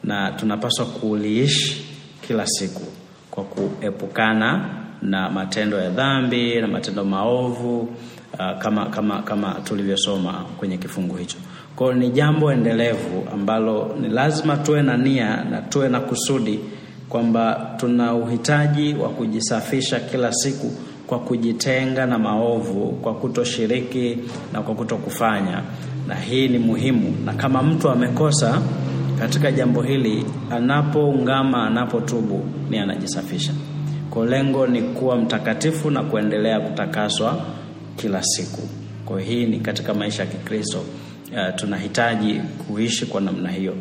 na 0.03 0.31
tunapaswa 0.31 0.85
kuliishi 0.85 1.85
kila 2.27 2.47
siku 2.47 2.81
kwa 3.31 3.43
kuepukana 3.43 4.69
na 5.01 5.29
matendo 5.29 5.77
ya 5.77 5.89
dhambi 5.89 6.61
na 6.61 6.67
matendo 6.67 7.05
maovu, 7.05 7.79
uh, 7.79 8.57
kama, 8.59 8.85
kama, 8.85 9.21
kama 9.21 9.53
tulivyosoma 9.63 10.33
kwenye 10.57 10.77
kifungu 10.77 11.15
hicho. 11.15 11.37
Kwa 11.75 11.87
hiyo 11.87 11.99
ni 11.99 12.09
jambo 12.09 12.51
endelevu 12.51 13.27
ambalo 13.33 13.95
ni 14.01 14.09
lazima 14.09 14.57
tuwe 14.57 14.81
na 14.81 14.97
nia 14.97 15.43
na 15.43 15.61
tuwe 15.61 15.89
na 15.89 15.99
kusudi 15.99 16.59
kwamba 17.09 17.73
tuna 17.77 18.13
uhitaji 18.13 18.93
wa 18.93 19.09
kujisafisha 19.09 19.99
kila 19.99 20.33
siku 20.33 20.71
kwa 21.07 21.19
kujitenga 21.19 22.05
na 22.05 22.19
maovu, 22.19 22.91
kwa 23.01 23.13
kutoshiriki 23.13 24.17
na 24.53 24.61
kwa 24.61 24.75
kutokufanya, 24.75 25.61
na 26.07 26.15
hii 26.15 26.47
ni 26.47 26.57
muhimu. 26.59 27.15
Na 27.25 27.33
kama 27.33 27.63
mtu 27.63 27.89
amekosa 27.89 28.61
katika 29.19 29.51
jambo 29.51 29.81
hili, 29.81 30.25
anapoungama, 30.51 31.67
anapotubu, 31.67 32.45
ni 32.69 32.77
anajisafisha. 32.79 33.53
Kwa 34.09 34.25
lengo 34.25 34.67
ni 34.67 34.81
kuwa 34.81 35.15
mtakatifu 35.17 35.91
na 35.91 36.03
kuendelea 36.03 36.59
kutakaswa 36.59 37.45
kila 37.95 38.23
siku. 38.23 38.61
Kwa 39.05 39.21
hii 39.21 39.45
ni 39.45 39.59
katika 39.59 39.93
maisha 39.93 40.23
ya 40.23 40.29
Kikristo. 40.29 40.77
Uh, 40.79 41.55
tunahitaji 41.55 42.33
kuishi 42.67 43.05
kwa 43.05 43.21
namna 43.21 43.49
hiyo, 43.51 43.73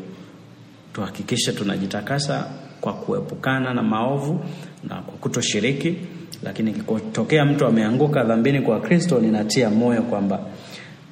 tuhakikishe 0.93 1.53
tunajitakasa 1.53 2.47
kwa 2.81 2.93
kuepukana 2.93 3.75
na 3.75 3.83
maovu 3.83 4.41
na 4.89 4.95
kwa 4.95 5.15
kutoshiriki 5.15 5.97
lakini 6.43 6.73
kikotokea 6.73 7.45
mtu 7.45 7.67
ameanguka 7.67 8.25
dhambini 8.25 8.61
kwa 8.61 8.81
Kristo, 8.81 9.19
ninatia 9.19 9.71
moyo 9.71 10.03
kwamba 10.03 10.41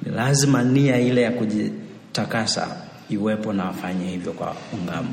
ni 0.05 0.11
lazima 0.11 0.63
nia 0.63 0.99
ile 0.99 1.21
ya 1.21 1.31
kujitakasa 1.31 2.67
iwepo 3.09 3.53
na 3.53 3.69
afanye 3.69 4.07
hivyo 4.07 4.31
kwa 4.33 4.55
ungamu. 4.73 5.09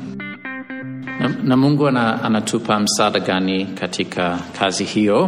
Na, 1.19 1.27
na 1.43 1.57
Mungu 1.57 1.87
ana, 1.87 2.23
anatupa 2.23 2.79
msaada 2.79 3.19
gani 3.19 3.65
katika 3.65 4.39
kazi 4.59 4.83
hiyo 4.83 5.23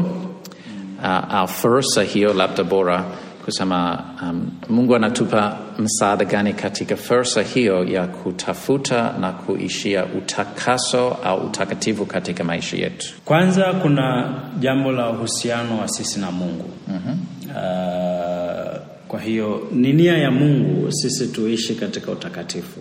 uh, 1.00 1.34
au 1.36 1.48
fursa 1.48 2.04
hiyo, 2.04 2.34
labda 2.34 2.64
bora 2.64 3.06
kusema 3.46 4.04
um, 4.22 4.52
Mungu 4.70 4.96
anatupa 4.96 5.58
msaada 5.80 6.26
gani 6.26 6.54
katika 6.54 6.96
fursa 6.96 7.42
hiyo 7.42 7.84
ya 7.86 8.08
kutafuta 8.08 9.14
na 9.20 9.32
kuishia 9.32 10.06
utakaso 10.06 11.08
au 11.24 11.46
utakatifu 11.46 12.06
katika 12.06 12.44
maisha 12.44 12.78
yetu? 12.78 13.08
Kwanza 13.26 13.74
kuna 13.74 14.34
jambo 14.60 14.92
la 14.92 15.10
uhusiano 15.10 15.80
wa 15.80 15.88
sisi 15.88 16.20
na 16.20 16.32
Mungu. 16.32 16.70
Mhm. 16.88 17.18
Uh, 17.50 18.80
kwa 19.08 19.20
hiyo 19.22 19.68
ni 19.72 19.94
nia 19.94 20.18
ya 20.18 20.32
Mungu 20.32 20.92
sisi 20.92 21.28
tuishi 21.28 21.76
katika 21.76 22.12
utakatifu, 22.12 22.80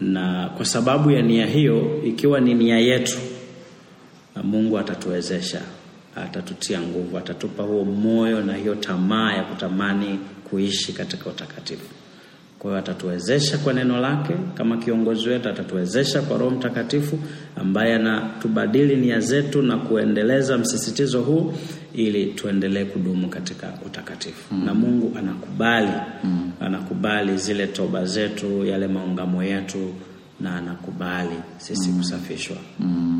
na 0.00 0.50
kwa 0.56 0.64
sababu 0.66 1.10
ya 1.10 1.22
nia 1.22 1.46
hiyo, 1.46 2.02
ikiwa 2.04 2.40
ni 2.40 2.54
nia 2.54 2.78
yetu, 2.78 3.18
na 4.36 4.42
Mungu 4.42 4.78
atatuwezesha, 4.78 5.60
atatutia 6.22 6.80
nguvu, 6.80 7.18
atatupa 7.18 7.62
huo 7.62 7.84
moyo 7.84 8.42
na 8.42 8.54
hiyo 8.54 8.74
tamaa 8.74 9.32
ya 9.32 9.42
kutamani 9.44 10.18
kuishi 10.50 10.92
katika 10.92 11.30
utakatifu. 11.30 11.86
Kwa 12.58 12.70
hiyo 12.70 12.78
atatuwezesha 12.78 13.58
kwa 13.58 13.72
neno 13.72 14.00
lake 14.00 14.34
kama 14.54 14.76
kiongozi 14.76 15.28
wetu, 15.28 15.48
atatuwezesha 15.48 16.22
kwa 16.22 16.38
Roho 16.38 16.50
Mtakatifu 16.50 17.18
ambaye 17.56 17.94
anatubadili 17.94 18.96
nia 18.96 19.20
zetu 19.20 19.62
na 19.62 19.76
kuendeleza 19.76 20.58
msisitizo 20.58 21.20
huu 21.22 21.54
ili 21.94 22.26
tuendelee 22.26 22.84
kudumu 22.84 23.28
katika 23.28 23.72
utakatifu. 23.86 24.54
Na 24.54 24.74
Mungu 24.74 25.12
anakubali 25.18 25.92
anakubali 26.60 27.36
zile 27.38 27.66
toba 27.66 28.04
zetu, 28.04 28.64
yale 28.66 28.88
maungamo 28.88 29.44
yetu 29.44 29.94
na 30.40 30.56
anakubali 30.56 31.36
sisi 31.56 31.90
kusafishwa. 31.92 32.56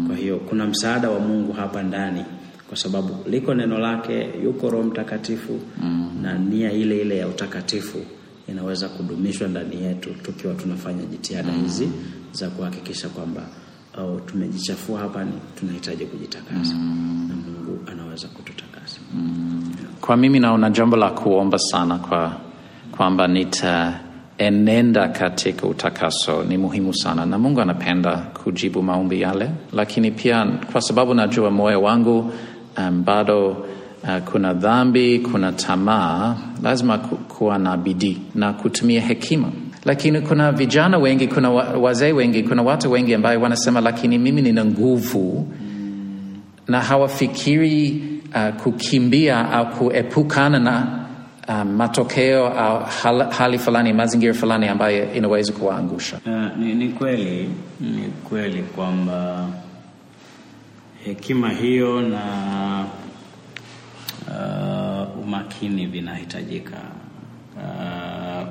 Kwa 0.07 0.17
hiyo 0.17 0.37
kuna 0.37 0.67
msaada 0.67 1.11
wa 1.11 1.21
Mungu 1.21 1.53
hapa 1.53 1.83
ndani, 1.83 2.25
kwa 2.69 2.77
sababu 2.77 3.17
liko 3.31 3.55
neno 3.55 3.79
lake, 3.79 4.29
yuko 4.45 4.71
Roho 4.71 4.85
Mtakatifu 4.85 5.61
na 6.23 6.39
nia 6.39 6.73
ile 6.73 7.01
ile 7.01 7.17
ya 7.19 7.29
utakatifu 7.29 7.99
inaweza 8.49 8.89
kudumishwa 8.89 9.49
ndani 9.49 9.83
yetu 9.83 10.11
tukiwa 10.23 10.55
tunafanya 10.55 11.03
jitihada 11.05 11.53
hizi 11.53 11.89
za 12.33 12.49
kuhakikisha 12.51 13.09
kwamba 13.09 13.43
au 13.99 14.21
tumejichafua 14.21 15.01
hapa, 15.01 15.25
ni 15.25 15.33
tunahitaji 15.61 16.05
kujitakasa. 16.07 16.75
Na 16.75 17.35
Mungu 17.35 17.79
anaweza 17.93 18.29
kututakasa. 18.29 19.01
Kwa 20.01 20.17
mimi 20.17 20.41
naona 20.41 20.71
jambo 20.71 20.97
la 20.97 21.11
kuomba 21.11 21.59
sana 21.59 21.99
kwa 21.99 22.37
kwamba 22.97 23.29
nitaenenda 23.29 25.09
katika 25.09 25.67
utakaso 25.67 26.45
ni 26.45 26.59
muhimu 26.59 26.95
sana, 26.95 27.27
na 27.27 27.39
Mungu 27.39 27.61
anapenda 27.61 28.17
kujibu 28.17 28.83
maombi 28.83 29.21
yale, 29.21 29.51
lakini 29.73 30.11
pia 30.11 30.47
kwa 30.73 30.81
sababu 30.81 31.15
najua 31.15 31.51
moyo 31.51 31.83
wangu 31.83 32.33
um, 32.79 33.05
bado 33.05 33.49
uh, 34.03 34.19
kuna 34.33 34.55
dhambi, 34.55 35.19
kuna 35.19 35.53
tamaa, 35.53 36.37
lazima 36.63 36.99
ku, 36.99 37.17
kuwa 37.17 37.59
na 37.59 37.77
bidii 37.77 38.19
na 38.35 38.53
kutumia 38.53 39.01
hekima. 39.01 39.49
Lakini 39.85 40.21
kuna 40.21 40.53
vijana 40.53 40.99
wengi, 40.99 41.29
kuna 41.29 41.51
wazee 41.51 42.13
wengi, 42.13 42.43
kuna 42.43 42.63
watu 42.63 42.93
wengi 42.93 43.15
ambayo 43.15 43.41
wanasema, 43.41 43.81
lakini 43.81 44.19
mimi 44.19 44.43
nina 44.43 44.65
nguvu 44.65 45.49
na 46.69 46.81
hawafikiri 46.81 48.03
uh, 48.35 48.63
kukimbia 48.63 49.51
au 49.53 49.67
kuepukana 49.71 50.59
na 50.59 50.99
uh, 51.49 51.63
matokeo 51.63 52.47
au 52.49 52.81
hal, 53.03 53.31
hali 53.31 53.59
fulani, 53.59 53.93
mazingira 53.93 54.35
fulani 54.35 54.69
ambayo 54.69 55.13
inaweza 55.15 55.53
kuwaangusha. 55.53 56.21
Uh, 56.27 56.59
ni, 56.59 56.75
ni 56.75 56.89
kweli 56.89 57.49
ni 57.81 58.03
kweli 58.29 58.63
kwamba 58.63 59.47
hekima 61.05 61.51
hiyo 61.51 62.03
na 62.03 62.85
uh, 64.29 65.25
umakini 65.25 65.87
vinahitajika 65.87 66.77
uh, 67.57 68.49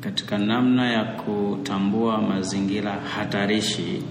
katika 0.00 0.38
namna 0.38 0.92
ya 0.92 1.04
kutambua 1.04 2.18
mazingira 2.22 2.92
hatarishi 2.92 4.02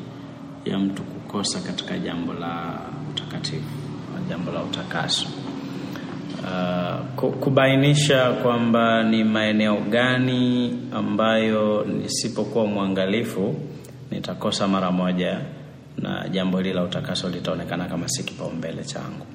ya 0.66 0.80
mtu 0.80 1.04
kukosa 1.04 1.60
katika 1.62 1.98
jambo 1.98 2.34
la 2.34 2.80
utakatifu, 3.12 3.78
jambo 4.30 4.52
la 4.52 4.64
utakaso. 4.64 5.28
Uh, 6.44 7.34
kubainisha 7.40 8.32
kwamba 8.32 9.04
ni 9.04 9.24
maeneo 9.24 9.78
gani 9.78 10.74
ambayo 10.94 11.86
nisipokuwa 11.86 12.66
mwangalifu 12.68 13.56
nitakosa 14.12 14.68
mara 14.68 14.92
moja, 14.92 15.40
na 16.04 16.28
jambo 16.30 16.58
hili 16.58 16.74
la 16.74 16.84
utakaso 16.84 17.30
litaonekana 17.30 17.86
kama 17.86 18.08
si 18.10 18.24
kipaumbele 18.24 18.84
changu, 18.84 19.26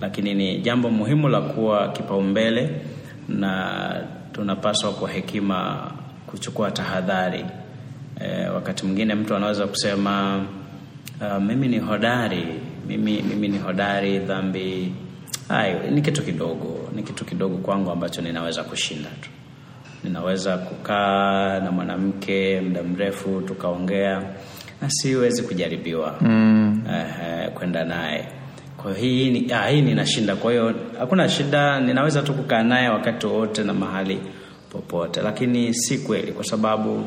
lakini 0.00 0.34
ni 0.34 0.58
jambo 0.60 0.90
muhimu 0.90 1.28
la 1.28 1.40
kuwa 1.40 1.88
kipaumbele, 1.88 2.80
na 3.28 4.06
tunapaswa 4.32 4.92
kwa 4.92 5.10
hekima 5.10 5.90
kuchukua 6.26 6.70
tahadhari. 6.70 7.44
E, 8.20 8.48
wakati 8.48 8.86
mwingine 8.86 9.14
mtu 9.14 9.34
anaweza 9.36 9.66
kusema 9.66 10.44
uh, 11.20 11.42
mimi 11.42 11.68
ni 11.68 11.78
hodari, 11.78 12.46
mimi, 12.88 13.22
mimi 13.22 13.48
ni 13.48 13.58
hodari 13.58 14.18
dhambi 14.18 14.92
Hayo 15.50 15.90
ni 15.90 16.02
kitu 16.02 16.22
kidogo, 16.22 16.88
ni 16.94 17.02
kitu 17.02 17.24
kidogo 17.24 17.56
kwangu 17.56 17.90
ambacho 17.90 18.22
ninaweza 18.22 18.64
kushinda 18.64 19.08
tu. 19.20 19.30
Ninaweza 20.04 20.58
kukaa 20.58 21.60
na 21.60 21.70
mwanamke 21.70 22.60
muda 22.60 22.82
mrefu 22.82 23.40
tukaongea, 23.40 24.22
na 24.82 24.90
siwezi 24.90 25.42
kujaribiwa 25.42 26.16
mm. 26.20 26.82
uh, 26.86 27.52
kwenda 27.52 27.84
naye. 27.84 28.28
Kwa 28.76 28.94
hii 28.94 29.30
ni, 29.30 29.52
ah, 29.52 29.68
hii 29.68 29.82
ninashinda. 29.82 30.36
Kwa 30.36 30.50
hiyo 30.52 30.74
hakuna 30.98 31.28
shida, 31.28 31.80
ninaweza 31.80 32.22
tu 32.22 32.34
kukaa 32.34 32.62
naye 32.62 32.88
wakati 32.88 33.26
wowote 33.26 33.64
na 33.64 33.74
mahali 33.74 34.18
popote, 34.70 35.20
lakini 35.22 35.74
si 35.74 35.98
kweli, 35.98 36.32
kwa 36.32 36.44
sababu 36.44 37.04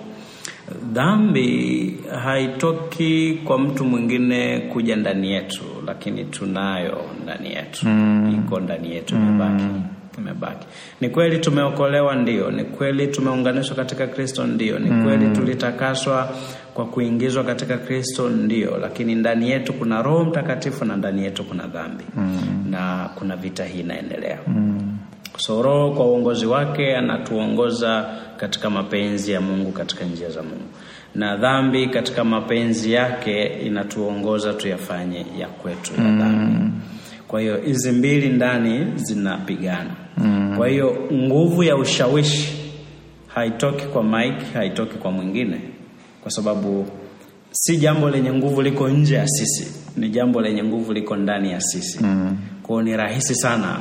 dhambi 0.93 1.97
haitoki 2.23 3.39
kwa 3.43 3.59
mtu 3.59 3.85
mwingine 3.85 4.59
kuja 4.59 4.95
ndani 4.95 5.31
yetu, 5.31 5.63
lakini 5.87 6.25
tunayo 6.25 6.97
ndani 7.23 7.53
yetu 7.53 7.87
mm. 7.87 8.43
iko 8.45 8.59
ndani 8.59 8.95
yetu, 8.95 9.15
imebaki 9.15 9.63
mm. 9.63 9.83
imebaki. 10.17 10.67
Ni 11.01 11.09
kweli 11.09 11.37
tumeokolewa, 11.37 12.15
ndio. 12.15 12.51
Ni 12.51 12.63
kweli 12.63 13.07
tumeunganishwa 13.07 13.75
katika 13.75 14.07
Kristo, 14.07 14.47
ndio. 14.47 14.79
Ni 14.79 14.89
mm. 14.89 15.03
kweli 15.03 15.29
tulitakaswa 15.29 16.29
kwa 16.73 16.85
kuingizwa 16.85 17.43
katika 17.43 17.77
Kristo, 17.77 18.29
ndio, 18.29 18.77
lakini 18.77 19.15
ndani 19.15 19.49
yetu 19.51 19.73
kuna 19.73 20.01
Roho 20.01 20.25
Mtakatifu 20.25 20.85
na 20.85 20.95
ndani 20.97 21.23
yetu 21.23 21.43
kuna 21.43 21.67
dhambi 21.67 22.03
mm. 22.15 22.65
na 22.69 23.09
kuna 23.15 23.35
vita 23.35 23.65
hii 23.65 23.79
inaendelea 23.79 24.39
mm. 24.47 24.97
So 25.37 25.61
Roho 25.61 25.91
kwa 25.91 26.05
uongozi 26.05 26.45
wake 26.45 26.95
anatuongoza 26.97 28.05
katika 28.37 28.69
mapenzi 28.69 29.31
ya 29.31 29.41
Mungu, 29.41 29.71
katika 29.71 30.05
njia 30.05 30.29
za 30.29 30.43
Mungu, 30.43 30.63
na 31.15 31.37
dhambi 31.37 31.87
katika 31.87 32.23
mapenzi 32.23 32.93
yake 32.93 33.43
inatuongoza 33.45 34.53
tuyafanye 34.53 35.25
ya 35.37 35.47
kwetu 35.47 35.91
ya 35.97 36.03
dhambi. 36.11 36.71
Kwa 37.27 37.41
hiyo 37.41 37.57
hizi 37.57 37.91
mbili 37.91 38.29
ndani 38.29 38.85
zinapigana. 38.95 39.91
Kwa 40.57 40.67
hiyo 40.67 40.97
nguvu 41.13 41.63
ya 41.63 41.75
ushawishi 41.75 42.63
haitoki 43.27 43.85
kwa 43.85 44.03
Mike, 44.03 44.45
haitoki 44.53 44.95
kwa 44.97 45.11
mwingine, 45.11 45.59
kwa 46.23 46.31
sababu 46.31 46.85
si 47.51 47.77
jambo 47.77 48.09
lenye 48.09 48.33
nguvu 48.33 48.61
liko 48.61 48.89
nje 48.89 49.15
ya 49.15 49.27
sisi, 49.27 49.67
ni 49.97 50.09
jambo 50.09 50.41
lenye 50.41 50.63
nguvu 50.63 50.93
liko 50.93 51.15
ndani 51.15 51.51
ya 51.51 51.61
sisi. 51.61 52.03
mm. 52.03 52.37
Kwao 52.63 52.81
ni 52.81 52.97
rahisi 52.97 53.35
sana 53.35 53.79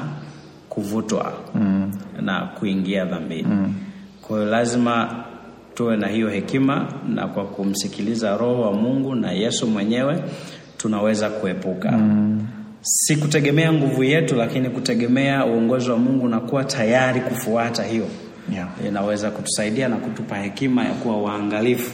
kuvutwa 0.69 1.33
mm. 1.55 1.93
na 2.23 2.41
kuingia 2.59 3.05
dhambini 3.05 3.49
mm. 3.49 3.75
Kwa 4.23 4.39
hiyo 4.39 4.51
lazima 4.51 5.25
tuwe 5.75 5.97
na 5.97 6.09
hiyo 6.09 6.29
hekima, 6.29 6.93
na 7.09 7.27
kwa 7.29 7.45
kumsikiliza 7.45 8.37
Roho 8.37 8.63
wa 8.63 8.73
Mungu 8.73 9.15
na 9.15 9.33
Yesu 9.33 9.67
mwenyewe 9.67 10.23
tunaweza 10.77 11.31
kuepuka 11.31 11.93
mm. 11.93 12.47
si 12.83 13.17
kutegemea 13.17 13.73
nguvu 13.73 14.05
yetu, 14.05 14.37
lakini 14.37 14.71
kutegemea 14.71 15.47
uongozi 15.47 15.91
wa 15.91 15.99
Mungu 15.99 16.29
na 16.29 16.41
kuwa 16.41 16.65
tayari 16.65 17.21
kufuata 17.21 17.83
hiyo 17.85 18.07
yeah. 18.55 18.69
Inaweza 18.89 19.31
kutusaidia 19.31 19.89
na 19.89 19.97
kutupa 19.97 20.37
hekima 20.37 20.85
ya 20.85 20.93
kuwa 20.93 21.23
waangalifu. 21.23 21.91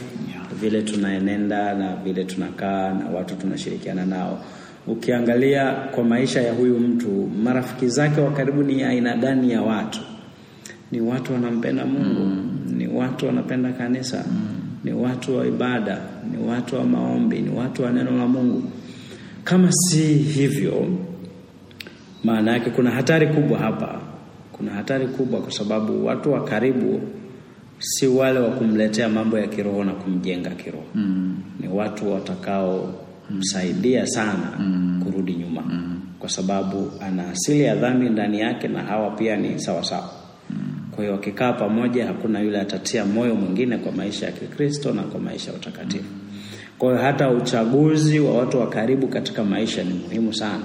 Vile 0.61 0.81
tunaenenda 0.81 1.73
na 1.75 1.95
vile 1.95 2.23
tunakaa 2.23 2.93
na 2.93 3.05
watu 3.09 3.35
tunashirikiana 3.35 4.05
nao 4.05 4.43
Ukiangalia 4.87 5.71
kwa 5.71 6.03
maisha 6.03 6.41
ya 6.41 6.53
huyu 6.53 6.79
mtu, 6.79 7.29
marafiki 7.43 7.87
zake 7.87 8.21
wa 8.21 8.31
karibu 8.31 8.63
ni 8.63 8.83
aina 8.83 9.17
gani 9.17 9.51
ya 9.51 9.61
watu? 9.61 9.99
Ni 10.91 11.01
watu 11.01 11.33
wanampenda 11.33 11.85
Mungu 11.85 12.19
mm. 12.25 12.59
ni 12.77 12.87
watu 12.87 13.25
wanapenda 13.25 13.71
kanisa 13.73 14.25
mm. 14.31 14.47
ni 14.83 14.93
watu 14.93 15.37
wa 15.37 15.47
ibada, 15.47 16.01
ni 16.31 16.47
watu 16.49 16.75
wa 16.75 16.83
maombi, 16.83 17.39
ni 17.41 17.49
watu 17.49 17.83
wa 17.83 17.91
neno 17.91 18.11
la 18.17 18.27
Mungu. 18.27 18.63
Kama 19.43 19.71
si 19.71 20.13
hivyo, 20.13 20.87
maana 22.23 22.51
yake 22.51 22.69
kuna 22.69 22.91
hatari 22.91 23.27
kubwa 23.27 23.59
hapa, 23.59 24.01
kuna 24.51 24.71
hatari 24.71 25.07
kubwa, 25.07 25.41
kwa 25.41 25.51
sababu 25.51 26.05
watu 26.05 26.33
wa 26.33 26.43
karibu 26.43 27.01
si 27.79 28.07
wale 28.07 28.39
wa 28.39 28.49
kumletea 28.49 29.09
mambo 29.09 29.39
ya 29.39 29.47
kiroho 29.47 29.83
na 29.83 29.91
kumjenga 29.91 30.49
kiroho 30.49 30.85
mm. 30.95 31.37
ni 31.59 31.67
watu 31.67 32.11
watakao 32.13 32.93
msaidia 33.29 34.07
sana 34.07 34.53
mm. 34.59 35.01
kurudi 35.05 35.33
nyuma 35.33 35.61
mm. 35.61 36.01
kwa 36.19 36.29
sababu 36.29 36.91
ana 37.01 37.29
asili 37.29 37.61
ya 37.61 37.75
dhambi 37.75 38.09
ndani 38.09 38.39
yake 38.39 38.67
na 38.67 38.83
hawa 38.83 39.11
pia 39.11 39.35
ni 39.37 39.59
sawa 39.59 39.83
sawa 39.83 40.09
mm. 40.49 40.57
kwa 40.91 41.03
hiyo 41.03 41.15
wakikaa 41.15 41.53
pamoja, 41.53 42.05
hakuna 42.07 42.39
yule 42.39 42.59
atatia 42.61 43.05
moyo 43.05 43.35
mwingine 43.35 43.77
kwa 43.77 43.91
maisha 43.91 44.25
ya 44.25 44.31
Kikristo 44.31 44.93
na 44.93 45.01
kwa 45.03 45.19
maisha 45.19 45.51
ya 45.51 45.57
utakatifu 45.57 46.03
mm. 46.13 46.39
kwa 46.77 46.89
hiyo 46.91 47.01
hata 47.03 47.29
uchaguzi 47.29 48.19
wa 48.19 48.37
watu 48.37 48.59
wa 48.59 48.69
karibu 48.69 49.07
katika 49.07 49.43
maisha 49.43 49.83
ni 49.83 49.93
muhimu 49.93 50.33
sana, 50.33 50.63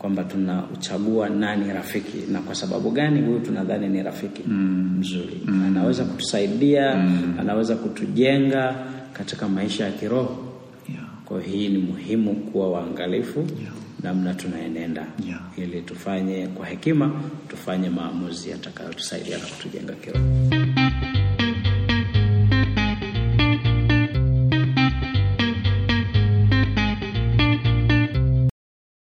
kwamba 0.00 0.24
tunauchagua 0.24 1.28
nani 1.28 1.72
rafiki 1.72 2.32
na 2.32 2.40
kwa 2.40 2.54
sababu 2.54 2.90
gani 2.90 3.20
huyu 3.22 3.40
tunadhani 3.40 3.88
ni 3.88 4.02
rafiki 4.02 4.42
mm. 4.46 4.96
mzuri 4.98 5.40
mm. 5.46 5.62
anaweza 5.66 6.04
kutusaidia 6.04 6.96
mm. 6.96 7.34
anaweza 7.40 7.76
kutujenga 7.76 8.74
katika 9.12 9.48
maisha 9.48 9.84
ya 9.84 9.92
kiroho 9.92 10.50
kwa 11.30 11.40
hii 11.42 11.68
ni 11.68 11.78
muhimu 11.78 12.34
kuwa 12.34 12.70
waangalifu 12.70 13.38
yeah. 13.38 13.72
namna 14.02 14.34
tunaenenda 14.34 15.06
yeah. 15.28 15.40
ili 15.56 15.80
tufanye 15.82 16.46
kwa 16.46 16.66
hekima, 16.66 17.12
tufanye 17.48 17.88
maamuzi 17.90 18.50
yatakayotusaidia 18.50 19.38
na 19.38 19.44
kutujenga 19.46 19.92
kiroho. 19.92 20.26